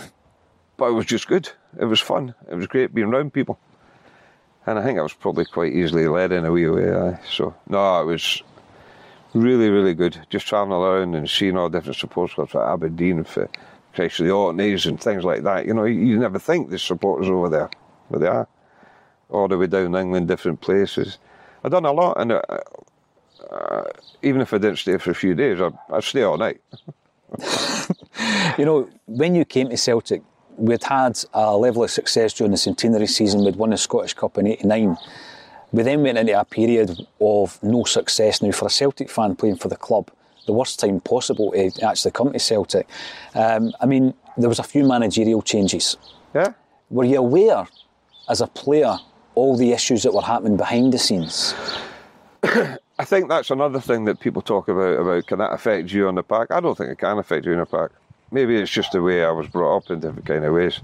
[0.77, 1.49] But it was just good.
[1.79, 2.35] It was fun.
[2.51, 3.59] It was great being around people,
[4.67, 6.93] and I think I was probably quite easily led in a wee way.
[6.93, 7.21] aye.
[7.31, 8.43] So no, it was
[9.33, 10.27] really, really good.
[10.29, 13.49] Just travelling around and seeing all different supporters clubs like Aberdeen for
[13.95, 15.67] Christ the Orkneys and things like that.
[15.67, 17.71] You know, you, you never think there's supporters over there,
[18.11, 18.49] but they are.
[19.29, 21.19] All the way down England, different places.
[21.65, 22.43] I've done a lot, and uh,
[23.51, 23.85] uh,
[24.23, 26.61] even if I didn't stay for a few days, I'd, I'd stay all night.
[28.59, 30.23] You know, when you came to Celtic,
[30.57, 33.45] we'd had a level of success during the centenary season.
[33.45, 34.97] We'd won the Scottish Cup in '89.
[35.73, 38.43] We then went into a period of no success.
[38.43, 40.11] Now, for a Celtic fan playing for the club,
[40.47, 42.87] the worst time possible to actually come to Celtic.
[43.35, 45.97] Um, I mean, there was a few managerial changes.
[46.35, 46.53] Yeah.
[46.91, 47.67] Were you aware,
[48.29, 48.99] as a player,
[49.35, 51.55] all the issues that were happening behind the scenes?
[52.99, 56.15] I think that's another thing that people talk about about can that affect you on
[56.15, 56.51] the park?
[56.51, 57.93] I don't think it can affect you on the park.
[58.31, 60.81] Maybe it's just the way I was brought up in different kind of ways.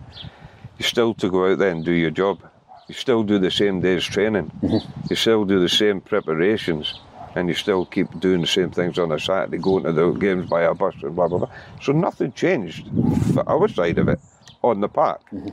[0.79, 2.41] you still to go out there and do your job.
[2.89, 4.51] You still do the same day's training.
[4.63, 5.07] Mm-hmm.
[5.11, 6.99] You still do the same preparations,
[7.35, 10.49] and you still keep doing the same things on a Saturday, going to the games
[10.49, 11.51] by a bus and blah blah blah.
[11.83, 12.89] So nothing changed
[13.35, 14.21] for our side of it
[14.63, 15.49] on the park mm-hmm.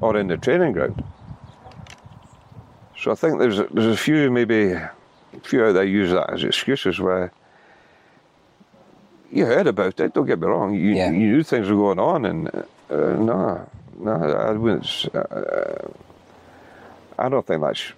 [0.00, 1.02] or in the training ground.
[3.00, 4.90] So I think there's a, there's a few maybe a
[5.42, 7.32] few out there use that as excuses where
[9.30, 10.14] you heard about it.
[10.14, 10.74] Don't get me wrong.
[10.74, 15.06] You, you knew things were going on, and uh, no, no, I wouldn't.
[15.14, 15.88] Uh,
[17.18, 17.92] I don't think that's.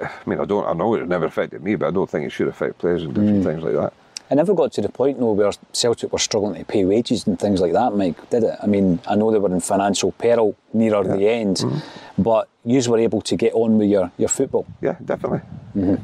[0.00, 0.66] I mean, I don't.
[0.66, 3.14] I know it never affected me, but I don't think it should affect players and
[3.14, 3.92] different things like that.
[4.28, 7.38] It never got to the point, though, where Celtic were struggling to pay wages and
[7.38, 8.58] things like that, Mike, did it?
[8.60, 12.22] I mean, I know they were in financial peril nearer the end, mm-hmm.
[12.22, 14.66] but you were able to get on with your, your football.
[14.80, 15.42] Yeah, definitely.
[15.76, 16.02] Mm-hmm.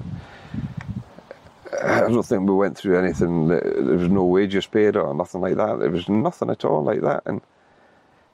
[1.83, 5.41] I don't think we went through anything that there was no wages paid or nothing
[5.41, 5.81] like that.
[5.81, 7.23] There was nothing at all like that.
[7.27, 7.41] And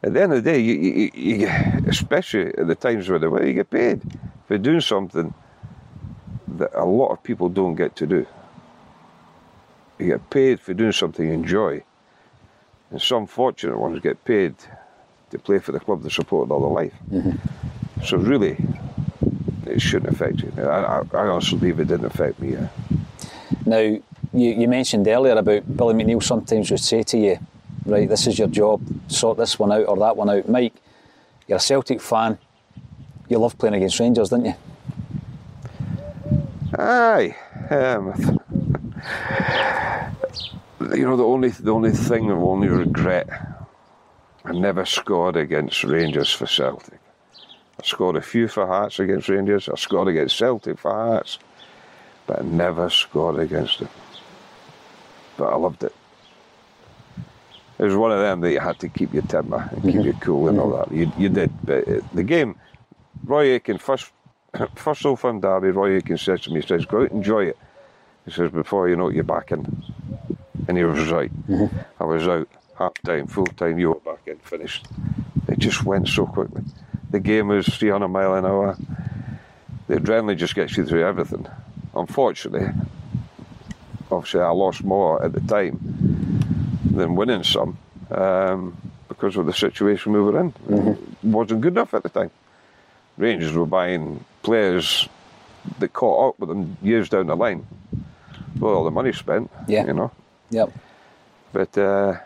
[0.03, 1.49] at the end of the day, you, you, you
[1.87, 4.03] especially at the times where they were, you get paid
[4.47, 5.33] for doing something
[6.49, 8.27] that a lot of people don't get to do.
[9.99, 11.83] You get paid for doing something you enjoy.
[12.91, 14.55] And some fortunate ones get paid
[15.31, 16.95] to play for the club they supported all their life.
[18.05, 18.57] So really,
[19.67, 20.53] it shouldn't affect you.
[20.59, 22.53] I, I, I honestly believe it didn't affect me.
[22.53, 22.69] Yeah.
[23.67, 27.39] Now, you, you mentioned earlier about Billy McNeill sometimes would say to you,
[27.85, 30.49] right, this is your job, sort this one out or that one out.
[30.49, 30.75] Mike,
[31.47, 32.39] you're a Celtic fan,
[33.29, 34.55] you love playing against Rangers, didn't you?
[36.79, 37.35] Aye.
[37.71, 38.39] Um,
[40.81, 43.29] you know the only the only thing I only regret
[44.45, 47.01] I never scored against Rangers for Celtic.
[47.81, 49.69] I scored a few for Hearts against Rangers.
[49.69, 51.39] I scored against Celtic for Hearts,
[52.27, 53.89] but I never scored against them.
[55.37, 55.95] But I loved it.
[57.79, 60.15] It was one of them that you had to keep your temper and keep your
[60.15, 60.91] cool and all that.
[60.93, 62.57] You, you did, but uh, the game,
[63.25, 64.11] Roy Aitken first
[64.75, 65.71] first Old Firm derby.
[65.71, 67.59] Roy Aitken says to me, he says, "Go out and enjoy it."
[68.25, 69.85] He says, "Before you know it, you're back in,"
[70.67, 71.31] and he was right.
[72.01, 73.79] I was out half time, full time.
[73.79, 74.87] You were back in, finished.
[75.49, 76.63] It just went so quickly.
[77.11, 78.77] The game was 300 mile an hour.
[79.87, 81.47] The adrenaline just gets you through everything.
[81.95, 82.69] Unfortunately,
[84.11, 85.79] obviously, I lost more at the time
[86.85, 87.79] than winning some
[88.11, 88.77] um,
[89.09, 90.55] because of the situation we were in.
[90.69, 92.31] It wasn't good enough at the time.
[93.17, 95.09] Rangers were buying players
[95.81, 97.67] that caught up with them years down the line.
[98.59, 99.87] Well, all the money spent, Yeah.
[99.87, 100.11] you know.
[100.51, 100.73] Yep.
[101.53, 102.17] But uh,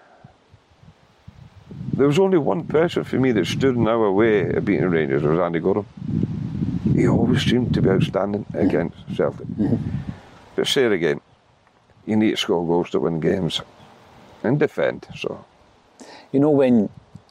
[1.92, 5.22] there was only one person for me that stood in our way of beating Rangers,
[5.22, 5.86] it was Andy Goram.
[6.94, 9.46] He always seemed to be outstanding against Celtic.
[10.56, 11.20] But say it again,
[12.06, 13.60] you need to score goals to win games
[14.42, 15.06] and defend.
[15.16, 15.44] So
[16.32, 16.88] You know when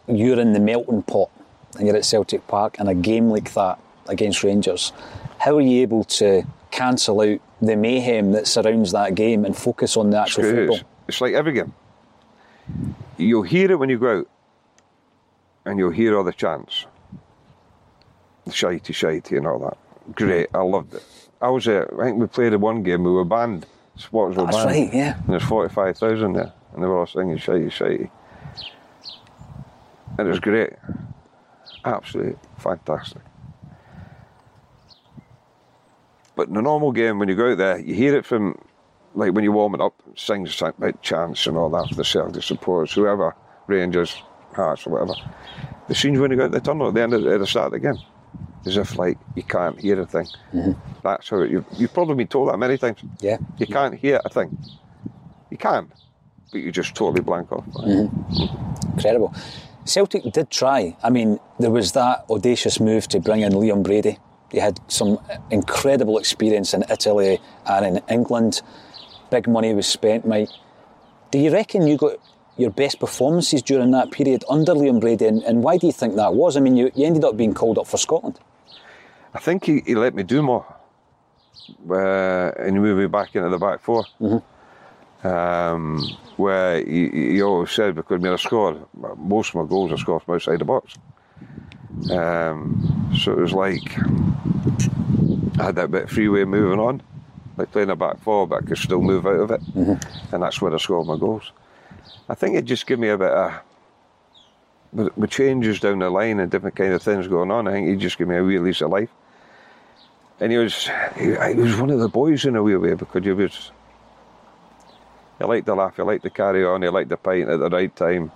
[0.07, 1.29] you're in the melting pot
[1.77, 4.93] and you're at Celtic Park and a game like that against Rangers,
[5.39, 9.97] how are you able to cancel out the mayhem that surrounds that game and focus
[9.97, 10.79] on the actual football?
[11.07, 11.73] It's like every game.
[13.17, 14.29] You'll hear it when you go out,
[15.65, 16.85] and you'll hear all the chants.
[18.47, 19.77] Shitey, shitey, and all that.
[20.15, 21.03] Great, I loved it.
[21.41, 23.65] I was there, I think we played in one game, we were banned.
[23.95, 24.69] Spots were That's banned.
[24.69, 25.17] right, yeah.
[25.17, 28.09] And there's 45,000 there, and they were all singing shitey, shitey.
[30.17, 30.73] And it was great.
[31.85, 33.21] Absolutely fantastic.
[36.35, 38.57] But in a normal game, when you go out there, you hear it from,
[39.15, 42.43] like when you're warming up, sings something about chants and all that for the Celtic
[42.43, 43.35] supporters, whoever,
[43.67, 44.21] Rangers,
[44.53, 45.13] Hearts, or whatever.
[45.87, 47.67] The scenes when you go out the tunnel at the end of the, the start
[47.67, 47.97] of the game,
[48.65, 50.27] as if like you can't hear a thing.
[50.53, 50.71] Mm-hmm.
[51.03, 52.99] That's how it, you've, you've probably been told that many times.
[53.19, 53.37] Yeah.
[53.57, 54.57] You can't hear a thing.
[55.49, 55.91] You can,
[56.51, 57.65] but you just totally blank off.
[57.65, 58.93] Mm-hmm.
[58.95, 59.33] Incredible.
[59.83, 60.95] Celtic did try.
[61.03, 64.19] I mean, there was that audacious move to bring in Liam Brady.
[64.51, 68.61] He had some incredible experience in Italy and in England.
[69.29, 70.49] Big money was spent, Mike.
[71.31, 72.17] Do you reckon you got
[72.57, 76.15] your best performances during that period under Liam Brady, and, and why do you think
[76.15, 76.57] that was?
[76.57, 78.39] I mean, you, you ended up being called up for Scotland.
[79.33, 80.65] I think he, he let me do more.
[81.89, 84.05] Uh, and he moved me back into the back 4
[85.23, 86.03] Um,
[86.35, 88.83] where he, he always said, because mean, I scored,
[89.17, 90.95] most of my goals I scored from outside the box.
[92.09, 93.97] Um, so it was like
[95.59, 97.01] I had that bit of freeway moving on,
[97.57, 99.61] like playing a back four, but I could still move out of it.
[100.31, 101.51] And that's where I scored my goals.
[102.29, 103.53] I think it just gave me a bit of
[104.93, 107.87] with, with changes down the line and different kind of things going on, I think
[107.89, 109.09] he just gave me a wee lease of life.
[110.39, 113.23] And he was he, he was one of the boys in a wee way because
[113.23, 113.71] he was
[115.37, 117.69] he liked to laugh, he liked to carry on, he liked to pint at the
[117.69, 118.31] right time.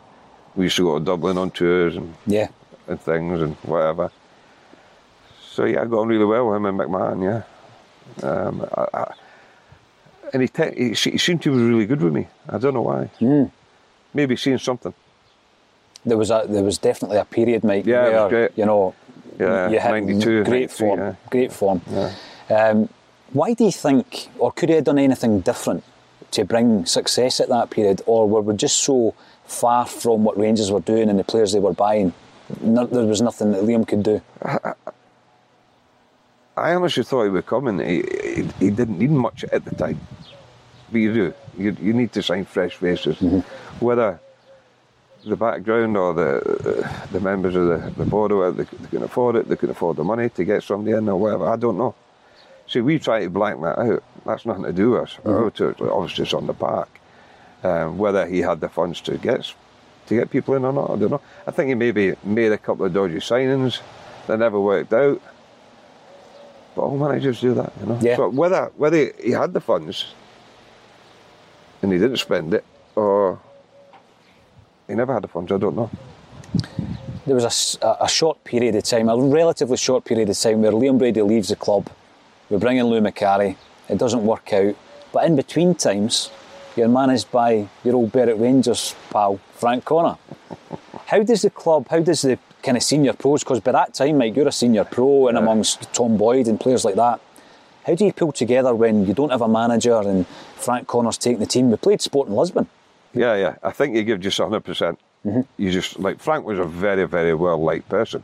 [0.55, 2.47] We used to go to Dublin on tours and Yeah.
[2.87, 4.11] And things and whatever.
[5.51, 7.23] So yeah, I got on really well with him and McMahon.
[7.23, 9.13] Yeah, um, I, I,
[10.33, 12.27] and he, te- he, he seemed to be really good with me.
[12.49, 13.09] I don't know why.
[13.19, 13.51] Mm.
[14.13, 14.93] Maybe seeing something.
[16.05, 18.51] There was a there was definitely a period, Mike, Yeah, where great.
[18.57, 18.93] you know
[19.39, 21.15] Yeah, you had 92, great form, yeah.
[21.29, 21.81] great form.
[22.49, 22.89] Um,
[23.33, 25.83] why do you think, or could he have done anything different
[26.31, 30.71] to bring success at that period, or were we just so far from what Rangers
[30.71, 32.13] were doing and the players they were buying?
[32.61, 34.21] No, there was nothing that Liam could do.
[36.57, 39.99] I honestly thought he come and he, he, he didn't need much at the time.
[40.91, 41.33] But you do.
[41.57, 43.17] You, you need to sign fresh faces.
[43.79, 44.19] Whether
[45.25, 49.35] the background or the the members of the, the board whether they, they can afford
[49.35, 51.95] it, they can afford the money to get somebody in or whatever, I don't know.
[52.67, 54.03] See, we try to blank that out.
[54.25, 55.17] That's nothing to do with us.
[55.23, 56.89] Territory, Obviously, it's on the park.
[57.63, 59.51] Um, whether he had the funds to get
[60.07, 61.21] to get people in or not, I don't know.
[61.47, 63.81] I think he maybe made a couple of dodgy signings
[64.27, 65.21] that never worked out.
[66.75, 67.99] But all managers do that, you know.
[68.01, 68.17] Yeah.
[68.17, 70.13] So whether whether he had the funds
[71.81, 72.65] and he didn't spend it,
[72.95, 73.39] or
[74.87, 75.89] he never had the funds, I don't know.
[77.25, 80.71] There was a, a short period of time, a relatively short period of time, where
[80.71, 81.89] Liam Brady leaves the club.
[82.49, 83.55] We bring in Lou Macari.
[83.89, 84.75] It doesn't work out.
[85.11, 86.29] But in between times,
[86.75, 90.17] you're managed by your old Berwick Rangers pal, Frank Connor.
[91.05, 94.17] How does the club, how does the kind of senior pros, because by that time,
[94.17, 97.21] Mike, you're a senior pro and amongst Tom Boyd and players like that,
[97.85, 101.39] how do you pull together when you don't have a manager and Frank Connor's taking
[101.39, 101.69] the team?
[101.69, 102.67] We played Sporting Lisbon.
[103.13, 103.55] Yeah, yeah.
[103.61, 104.63] I think you give just 100%.
[104.63, 105.41] percent mm-hmm.
[105.57, 108.23] You just, like, Frank was a very, very well liked person.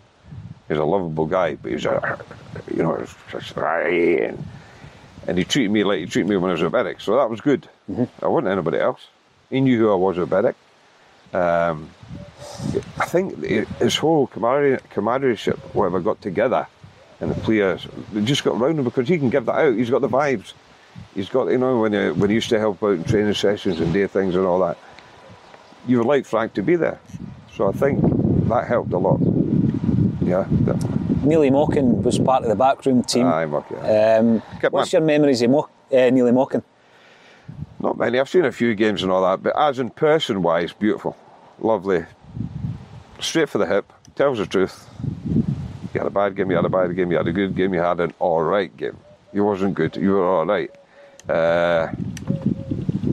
[0.68, 2.20] He's a lovable guy, but he's a,
[2.74, 4.44] you know, just, and,
[5.28, 7.30] and he treated me like he treated me when I was a Berwick, so that
[7.30, 7.68] was good.
[8.22, 9.08] I wasn't anybody else.
[9.50, 10.56] He knew who I was at Berwick.
[11.34, 11.90] Um,
[13.00, 13.42] I think
[13.80, 16.68] his whole camaraderie, camaradereship, whatever, got together,
[17.20, 19.76] and the players they just got round him because he can give that out.
[19.76, 20.54] He's got the vibes.
[21.16, 23.80] He's got, you know, when he, when he used to help out in training sessions
[23.80, 24.78] and day things and all that,
[25.88, 27.00] you would like Frank to be there.
[27.56, 28.02] So I think
[28.50, 29.20] that helped a lot.
[30.22, 30.46] Yeah.
[30.50, 33.28] that- Neilly Mochan was part of the backroom team.
[33.28, 36.64] Aye, Mock, Um, what's your memories of Mo- uh, Neilly Mochan?
[37.80, 38.20] Not many.
[38.20, 41.16] I've seen a few games and all that, but as in person wise, beautiful,
[41.60, 42.06] lovely,
[43.20, 44.88] straight for the hip, tells the truth.
[45.94, 47.74] You had a bad game, you had a bad game, you had a good game,
[47.74, 48.98] you had an all right game.
[49.34, 50.72] You wasn't good, you were all right.
[51.30, 51.92] Uh,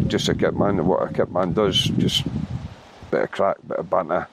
[0.06, 2.24] just a kit man, what a kit man does, just
[3.10, 4.28] bit of crack, bit of banter.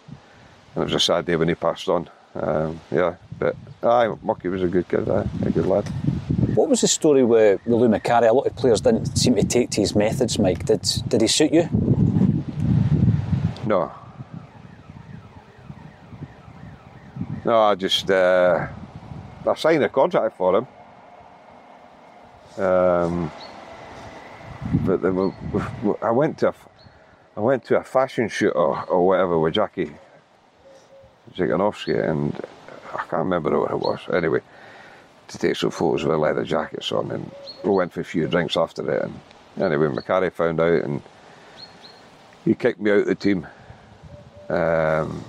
[0.76, 2.10] And it was a sad day when he passed on.
[2.36, 5.88] Um, yeah, but aye, Mucky was a good kid, aye, a good lad.
[6.54, 8.30] What was the story with, with Lou Macari?
[8.30, 10.66] A lot of players didn't seem to take to his methods, Mike.
[10.66, 11.70] Did did he suit you?
[13.66, 13.92] No.
[17.46, 18.68] No, I just uh,
[19.46, 20.68] I signed a contract for him.
[22.64, 23.32] Um,
[24.86, 25.32] but then we,
[25.84, 26.54] we, I went to a,
[27.38, 29.94] I went to a fashion shoot or, or whatever with Jackie
[31.34, 32.34] Dziekanowski and
[32.94, 34.00] I can't remember what it was.
[34.14, 34.42] Anyway,
[35.28, 37.32] to take some photos with leather jackets on and
[37.64, 39.20] we went for a few drinks after it and
[39.64, 41.02] anyway Macari found out and
[42.44, 43.48] he kicked me out of the team.
[44.50, 45.24] Um,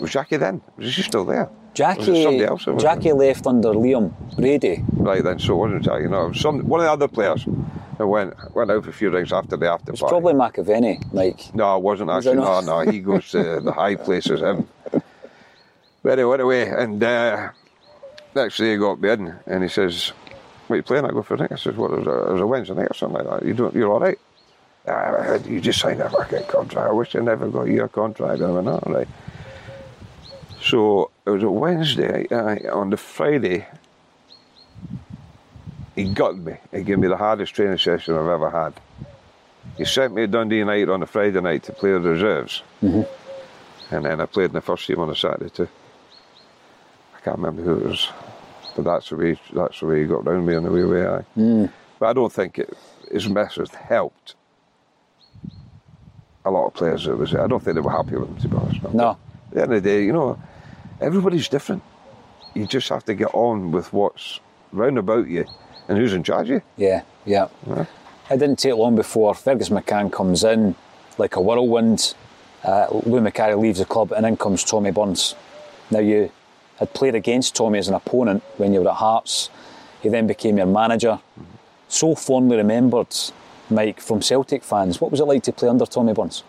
[0.00, 0.60] was Jackie then?
[0.76, 1.44] Was he still there?
[1.44, 2.66] Was Jackie somebody else?
[2.66, 4.84] was Jackie left under Liam Brady.
[4.92, 6.08] Right then, so wasn't Jackie.
[6.08, 7.46] No, was some one of the other players
[7.98, 10.02] that went went out for a few drinks after the after party.
[10.02, 11.54] It's probably McAvennie, Mike.
[11.54, 12.44] No, it wasn't Was actually.
[12.44, 14.40] No, no, he goes to the high places.
[14.40, 14.68] Him.
[16.14, 17.50] He went away, and uh,
[18.34, 20.12] next day he got me in, and he says,
[20.66, 21.52] "What are you playing?" I go for a drink.
[21.52, 21.90] I says, "What?
[21.92, 23.46] A, a Wednesday night or something like that.
[23.46, 24.18] You don't, you're all right."
[24.88, 26.88] "Ah, you just signed a fucking contract.
[26.88, 28.40] I wish I never got your contract.
[28.40, 29.08] I went, all right.
[30.62, 32.26] So it was a Wednesday.
[32.30, 33.66] Uh, on the Friday,
[35.96, 36.54] he got me.
[36.72, 38.74] He gave me the hardest training session I've ever had.
[39.76, 42.62] He sent me to Dundee United on a Friday night to play the reserves.
[43.90, 45.68] And then I played in the first team on a Saturday too.
[47.26, 48.08] I can't remember who it was.
[48.76, 51.06] But that's the way that's the way he got round me on the way away.
[51.06, 51.24] Aye.
[51.36, 51.72] Mm.
[51.98, 52.72] But I don't think it,
[53.10, 54.36] his message helped
[56.44, 58.48] a lot of players that was I don't think they were happy with him to
[58.48, 58.94] be honest.
[58.94, 59.10] No.
[59.48, 60.40] At the end of the day, you know,
[61.00, 61.82] everybody's different.
[62.54, 64.38] You just have to get on with what's
[64.70, 65.46] round about you
[65.88, 66.62] and who's in charge of you.
[66.76, 67.48] Yeah, yeah.
[68.30, 70.76] It didn't take long before Fergus McCann comes in
[71.18, 72.14] like a whirlwind.
[72.62, 75.34] Uh, Lou Macari leaves the club, and in comes Tommy Burns.
[75.90, 76.30] Now you
[76.78, 79.50] had played against Tommy as an opponent when you were at Hearts.
[80.02, 81.18] He then became your manager.
[81.88, 83.08] So fondly remembered,
[83.70, 85.00] Mike, from Celtic fans.
[85.00, 86.42] What was it like to play under Tommy Burns?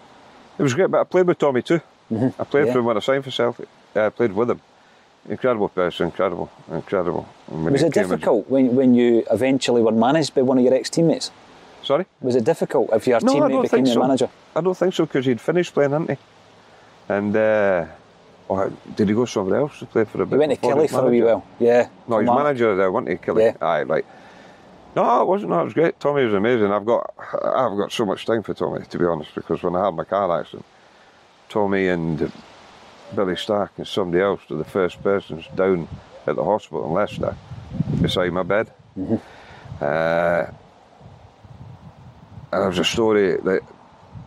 [0.57, 1.81] It was great, but I played with Tommy too.
[2.11, 2.73] I played Yeah.
[2.73, 3.67] for him when I signed for Celtic.
[3.95, 4.61] I played with him.
[5.29, 7.27] Incredible person, incredible, incredible.
[7.49, 10.89] Was it in- difficult when, when you eventually were managed by one of your ex
[10.89, 11.31] teammates?
[11.83, 12.05] Sorry?
[12.21, 13.99] Was it difficult if your No, teammate became your so.
[14.01, 14.29] manager?
[14.55, 16.17] I don't think so because he'd finished playing, hadn't he?
[17.09, 17.85] And uh,
[18.47, 20.35] or did he go somewhere else to play for a bit?
[20.35, 21.45] He went to Killie for a wee while.
[21.59, 21.89] Yeah.
[22.07, 23.41] No, he's manager there, wasn't he, Killie?
[23.41, 23.67] Yeah.
[23.67, 24.05] Aye, right.
[24.95, 25.51] No, it wasn't.
[25.51, 25.99] No, it was great.
[25.99, 26.71] Tommy was amazing.
[26.71, 29.85] I've got, I've got so much time for Tommy, to be honest, because when I
[29.85, 30.65] had my car accident,
[31.49, 32.31] Tommy and
[33.15, 35.87] Billy Stark and somebody else were the first persons down
[36.25, 37.35] at the hospital in Leicester,
[38.01, 38.71] beside my bed.
[38.97, 39.21] Mhm.
[39.79, 40.45] Uh,
[42.51, 43.61] and there was a story that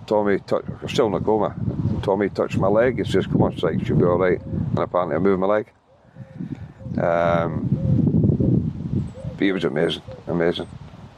[0.06, 1.54] Tommy touched, still in a coma.
[2.02, 2.98] Tommy touched my leg.
[2.98, 5.70] He says, "Come on, Sykes, you'll be all right." And apparently, I moved my leg.
[6.98, 7.68] Um,
[9.36, 10.66] but he was amazing, amazing,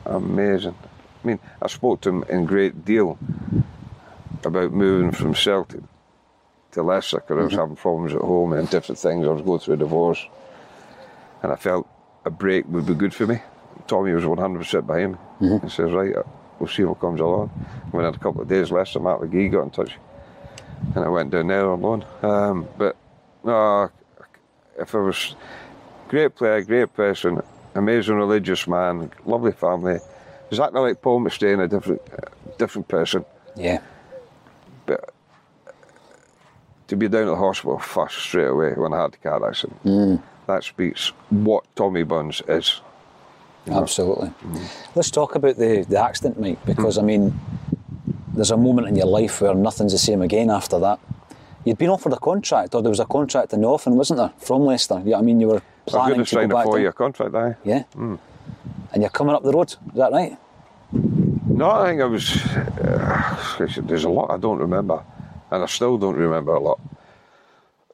[0.07, 0.75] amazing.
[1.23, 3.19] I mean, I spoke to him in great deal
[4.45, 5.81] about moving from Celtic
[6.73, 9.27] to Leicester because I was having problems at home and different things.
[9.27, 10.25] I was going through a divorce,
[11.43, 11.89] and I felt
[12.25, 13.41] a break would be good for me.
[13.87, 15.19] Tommy was 100% behind me.
[15.63, 16.15] He says, "Right,
[16.63, 17.51] we'll see what comes along."
[17.93, 19.99] Within a couple of days, Leicester, Mark McGhee got in touch,
[20.95, 22.05] and I went down there on loan.
[22.23, 22.97] Um, but
[23.45, 23.91] no,
[24.79, 25.35] if I was
[26.09, 27.43] great player, great person,
[27.75, 29.99] amazing religious man, lovely family,
[30.51, 32.01] exactly like Paul McStay, a different,
[32.59, 33.25] different person.
[33.57, 33.81] Yeah.
[34.87, 35.13] But
[36.89, 39.83] to be down at the hospital first straight away when I had the car accident,
[39.85, 40.23] Mm.
[40.47, 42.81] that speaks what Tommy Burns is.
[43.71, 44.33] Absolutely.
[44.95, 47.39] Let's talk about the, the accident, Mike, because I mean,
[48.35, 50.99] there's a moment in your life where nothing's the same again after that.
[51.65, 54.33] You'd been offered a contract, or there was a contract in the offing, wasn't there,
[54.39, 55.01] from Leicester?
[55.05, 56.65] Yeah, I mean, you were I was planning going to to sign go a back.
[56.65, 56.97] four-year down.
[57.13, 57.55] contract, aye.
[57.65, 57.85] Yeah.
[57.95, 58.19] Mm.
[58.93, 59.71] And you're coming up the road.
[59.71, 60.37] Is that right?
[60.93, 62.45] No, I think I was.
[62.47, 65.05] Uh, there's a lot I don't remember,
[65.53, 66.81] and I still don't remember a lot.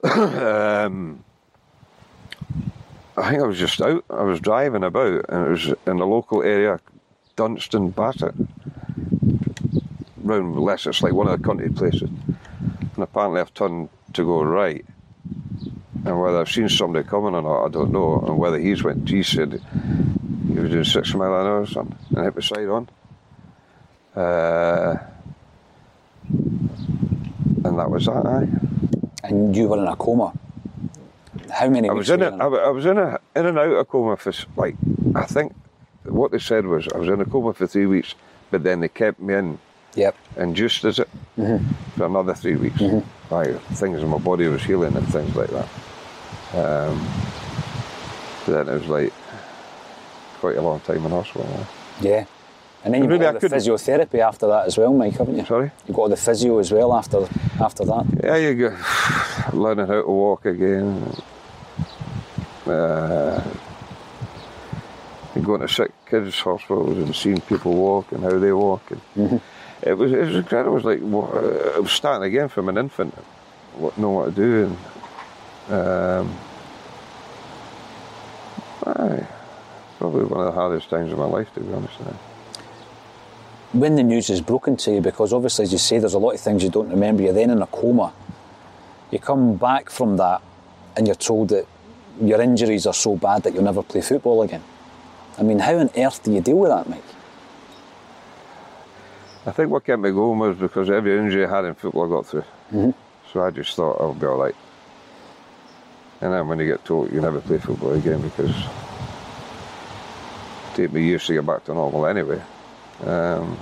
[0.85, 1.25] um,
[3.19, 4.05] I think I was just out.
[4.11, 6.79] I was driving about, and it was in the local area,
[7.35, 8.35] Dunton Bassett,
[10.23, 10.87] round less.
[10.87, 12.03] It's like one of the country places.
[12.03, 14.85] And apparently, I've turned to go right.
[16.05, 18.21] And whether I've seen somebody coming or not, I don't know.
[18.21, 19.61] And whether he's went, he said
[20.47, 22.89] he was doing six mile an hour or something, and hit me side on.
[24.15, 24.97] Uh,
[27.65, 28.27] and that was that.
[28.27, 28.49] Aye.
[29.25, 30.33] And you were in a coma.
[31.53, 32.33] How many I weeks was in it.
[32.41, 34.77] I, I was in a in and out of coma for like
[35.15, 35.55] I think
[36.05, 38.15] what they said was I was in a coma for three weeks,
[38.51, 39.59] but then they kept me in.
[39.95, 40.15] Yep.
[40.37, 41.63] And just as it Mhm.
[41.97, 42.81] for another three weeks.
[43.31, 45.69] Like things in my body was healing and things like that.
[46.55, 47.01] Um,
[48.47, 49.13] then it was like
[50.41, 51.49] quite a long time in hospital.
[51.59, 51.67] aye.
[52.01, 52.25] Yeah.
[52.85, 55.45] And then you Really, got all the physiotherapy after that as well, Mike, haven't you?
[55.45, 55.71] Sorry?
[55.87, 57.27] You've got all the physio as well after
[57.61, 58.05] after that.
[58.23, 58.77] Yeah, you go
[59.53, 61.13] learning how to walk again.
[62.69, 63.43] Uh,
[65.35, 68.83] and going to sick kids' hospitals and seeing people walk and how they walk.
[69.15, 69.41] And
[69.83, 70.77] It was it was incredible.
[70.77, 73.15] It was like I was starting again from an infant,
[73.77, 74.77] what know what to do.
[75.69, 76.39] And um,
[78.87, 79.27] aye,
[79.99, 82.01] probably one of the hardest times of my life, to be honest.
[82.01, 82.17] Now.
[83.73, 86.35] When the news is broken to you, because obviously, as you say, there's a lot
[86.35, 87.23] of things you don't remember.
[87.23, 88.13] You're then in a coma.
[89.13, 90.43] You come back from that,
[90.97, 91.67] and you're told that
[92.21, 94.63] your injuries are so bad that you'll never play football again.
[95.39, 97.03] I mean, how on earth do you deal with that, Mike?
[99.47, 102.09] I think what kept me going was because every injury I had in football I
[102.09, 102.45] got through.
[103.33, 104.55] So I just thought I'll be all right.
[106.21, 108.67] And then when you get told you never play football again because it
[110.75, 112.41] take me years to get back to normal anyway.
[113.05, 113.57] Um,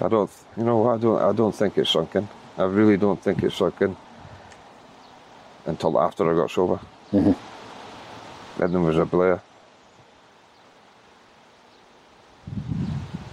[0.00, 2.26] I don't, you know, I don't, I don't think it's sunk in.
[2.56, 3.96] I really don't think it's sunk in
[5.66, 6.80] until after I got sober.
[7.12, 7.32] Mm-hmm.
[8.60, 9.42] Then there was a Blair.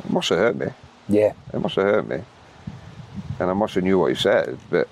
[0.06, 0.68] It must have hurt me.
[1.10, 1.34] Yeah.
[1.54, 2.22] It must have hurt me.
[3.40, 4.88] And I must have knew what he said, but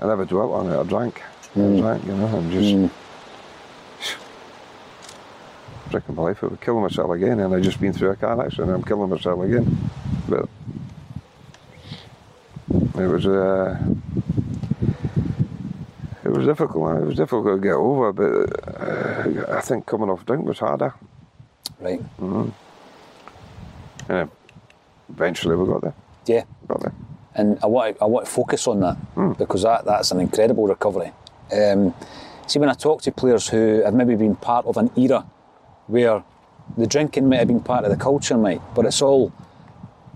[0.00, 0.78] I never dwelt on it.
[0.78, 1.22] I drank.
[1.54, 1.76] Mm.
[1.76, 2.94] I drank, you know, and just
[5.90, 6.44] drinking my life.
[6.44, 8.68] I was killing myself again, and I've just been through a car accident.
[8.68, 9.90] and I'm killing myself again.
[10.28, 10.48] But
[12.70, 13.78] it was uh,
[16.24, 17.00] it was difficult.
[17.00, 20.94] It was difficult to get over, but uh, I think coming off drink was harder.
[21.80, 22.00] Right.
[22.18, 22.52] Mm.
[24.08, 24.30] And
[25.08, 25.94] eventually we got there.
[26.26, 26.44] Yeah.
[26.66, 26.94] Got there.
[27.34, 28.96] And I want to, I want to focus on that
[29.38, 31.12] because that, that's an incredible recovery.
[31.52, 31.94] Um,
[32.46, 35.24] see, when I talk to players who have maybe been part of an era
[35.86, 36.24] where
[36.76, 39.32] the drinking might have been part of the culture, mate, but it's all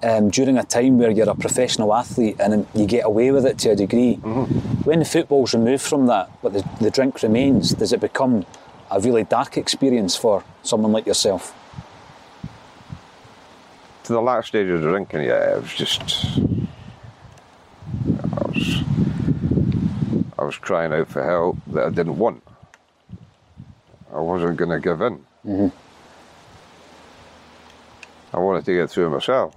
[0.02, 3.58] um, during a time where you're a professional athlete and you get away with it
[3.58, 4.14] to a degree.
[4.84, 8.44] When the football's removed from that, but the, the drink remains, does it become
[8.90, 11.54] a really dark experience for someone like yourself?
[14.04, 16.02] To the last stage of drinking, yeah, it was just.
[18.18, 18.82] I was,
[20.38, 22.42] I was crying out for help that I didn't want.
[24.12, 25.24] I wasn't going to give in.
[25.46, 25.68] Mm-hmm.
[28.34, 29.54] I wanted to get through myself.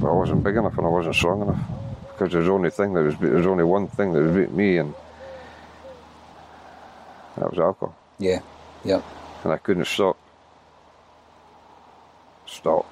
[0.00, 1.60] But I wasn't big enough and I wasn't strong enough
[2.08, 4.94] because there's only thing that was there's only one thing that was beating me and
[7.36, 7.96] that was alcohol.
[8.18, 8.40] Yeah,
[8.84, 9.02] yeah.
[9.44, 10.18] And I couldn't stop.
[12.46, 12.86] Stop.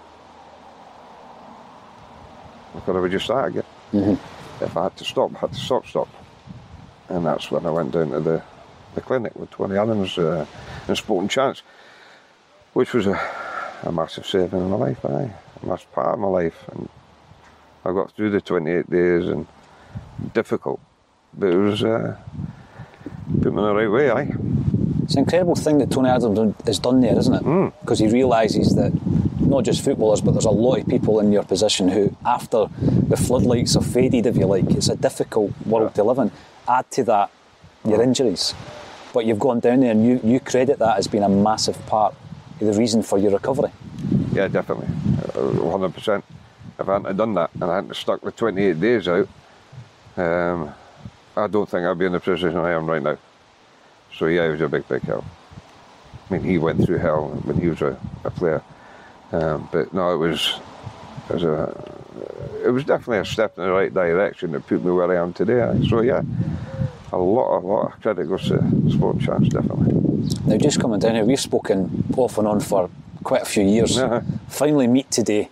[2.74, 3.64] Because I would just start again.
[3.92, 4.64] Mm-hmm.
[4.64, 6.08] If I had to stop, I had to stop, stop.
[7.08, 8.42] And that's when I went down to the,
[8.94, 10.46] the clinic with Tony Adams uh,
[10.86, 11.62] and Sporting Chance,
[12.76, 13.18] which was a,
[13.84, 15.32] a massive saving in my life, aye.
[15.62, 16.68] a massive part of my life.
[16.72, 16.86] And
[17.86, 19.46] I got through the 28 days and
[20.34, 20.78] difficult,
[21.32, 22.18] but it was uh,
[23.40, 24.30] put me in the right way, aye.
[25.04, 27.44] It's an incredible thing that Tony Adams has done there, isn't it?
[27.80, 28.92] Because he realises that
[29.40, 33.16] not just footballers, but there's a lot of people in your position who, after the
[33.16, 36.30] floodlights have faded, if you like, it's a difficult world to live in.
[36.68, 37.30] Add to that
[37.86, 38.52] your injuries.
[39.14, 42.14] But you've gone down there and you, you credit that as being a massive part
[42.58, 43.70] the reason for your recovery.
[44.32, 44.88] Yeah, definitely.
[45.34, 46.22] Uh, 100%.
[46.78, 49.28] If I hadn't have done that and I hadn't stuck the 28 days out,
[50.16, 50.74] um,
[51.36, 53.18] I don't think I'd be in the position I am right now.
[54.16, 55.24] So yeah, it was a big, big help.
[56.30, 58.62] I mean, he went through hell when he was a, a player.
[59.32, 60.58] Um, but no, it was,
[61.28, 61.96] it was a,
[62.64, 65.32] it was definitely a step in the right direction that put me where I am
[65.32, 65.78] today.
[65.88, 66.22] So yeah,
[67.12, 69.94] a lot, a lot of credit goes to Sport Chance, definitely.
[70.46, 72.90] Now, just coming down here, we've spoken off and on for
[73.22, 73.98] quite a few years.
[74.48, 75.48] Finally, meet today.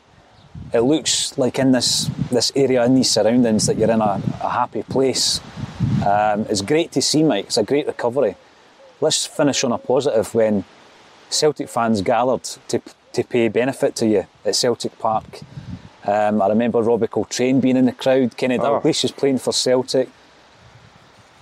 [0.72, 4.48] It looks like in this this area, in these surroundings, that you're in a, a
[4.50, 5.40] happy place.
[6.04, 7.46] Um, it's great to see, Mike.
[7.46, 8.36] It's a great recovery.
[9.00, 10.34] Let's finish on a positive.
[10.34, 10.64] When
[11.30, 12.80] Celtic fans gathered to
[13.12, 15.40] to pay benefit to you at Celtic Park,
[16.06, 18.36] um, I remember Robbie Coltrane being in the crowd.
[18.36, 18.80] Kenny Oh.
[18.80, 20.08] Dalglish is playing for Celtic.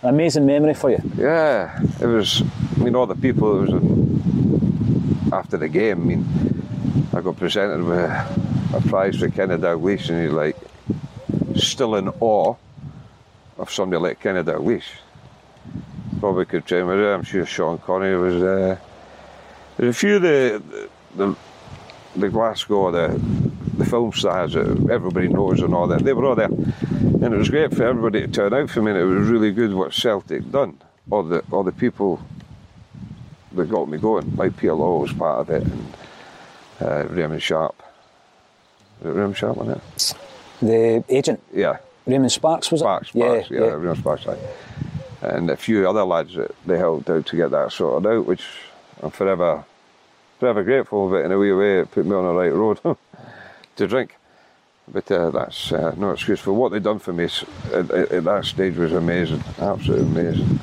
[0.02, 1.00] An amazing memory for you.
[1.16, 2.42] Yeah, it was.
[2.76, 3.62] I mean, all the people.
[3.62, 6.02] It was uh, after the game.
[6.02, 8.00] I mean, I got presented with
[8.74, 10.56] a prize for Kenny Dalglish, and he's like
[11.54, 12.56] still in awe
[13.58, 14.90] of somebody like Kenny Dalglish.
[16.18, 17.06] Probably could train with it.
[17.06, 18.80] I'm sure Sean Connery was there.
[19.76, 20.62] There's a few of the
[21.14, 21.36] the,
[22.16, 23.20] the Glasgow, the
[23.92, 26.02] film stars that everybody knows and all that.
[26.02, 28.90] They were all there, and it was great for everybody to turn out for me.
[28.92, 30.78] And it was really good what Celtic done.
[31.10, 32.18] All the all the people
[33.52, 34.34] that got me going.
[34.34, 35.94] Like PLO was part of it, and
[36.80, 37.74] uh, Raymond Sharp.
[39.02, 40.14] Was it Raymond Sharp on it?
[40.62, 41.76] The agent, Yeah,
[42.06, 43.18] Raymond Sparks, was Sparks, it?
[43.18, 44.26] Sparks, yeah, Raymond Sparks.
[45.20, 48.44] And a few other lads that they helped out to get that sorted out, which
[49.02, 49.64] I'm forever,
[50.40, 51.26] forever grateful of it.
[51.26, 52.80] In a wee way, it put me on the right road
[53.76, 54.16] to drink.
[54.88, 58.24] But uh, that's uh, no excuse for what they've done for me at, at, at
[58.24, 60.60] that stage was amazing, absolutely amazing.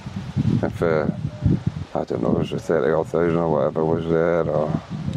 [0.62, 1.08] If uh,
[1.96, 4.70] I don't know, it was a thirty odd thousand or whatever was there, or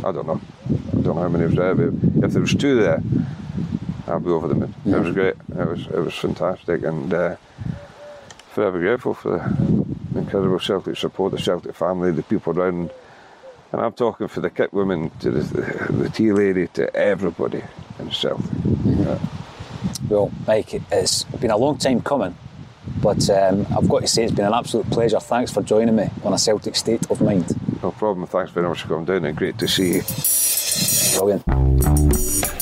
[0.05, 0.41] I don't know,
[0.71, 3.03] I don't know how many was there, but if there was two there,
[4.07, 4.75] I'd be over the moon.
[4.87, 5.35] It was great.
[5.35, 7.37] It was it was fantastic, and uh,
[8.53, 9.39] forever grateful for
[10.13, 12.91] the incredible Celtic support, the Celtic family, the people around.
[13.73, 17.63] And I'm talking for the kit woman to the, the tea lady to everybody
[17.99, 18.45] in Celtic.
[18.85, 19.19] Yeah.
[20.09, 22.37] Well, Mike, it's been a long time coming,
[23.01, 25.21] but um, I've got to say it's been an absolute pleasure.
[25.21, 27.47] Thanks for joining me on a Celtic state of mind.
[27.83, 28.27] No problem.
[28.27, 30.03] Thanks very much for coming down and great to see you.
[31.19, 32.62] Brilliant.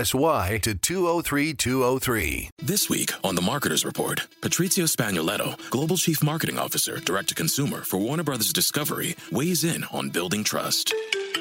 [0.15, 2.49] Y to 203203.
[2.57, 7.81] This week on The Marketer's Report, Patrizio Spagnoletto, Global Chief Marketing Officer, Direct to Consumer
[7.83, 10.95] for Warner Brothers Discovery, weighs in on building trust.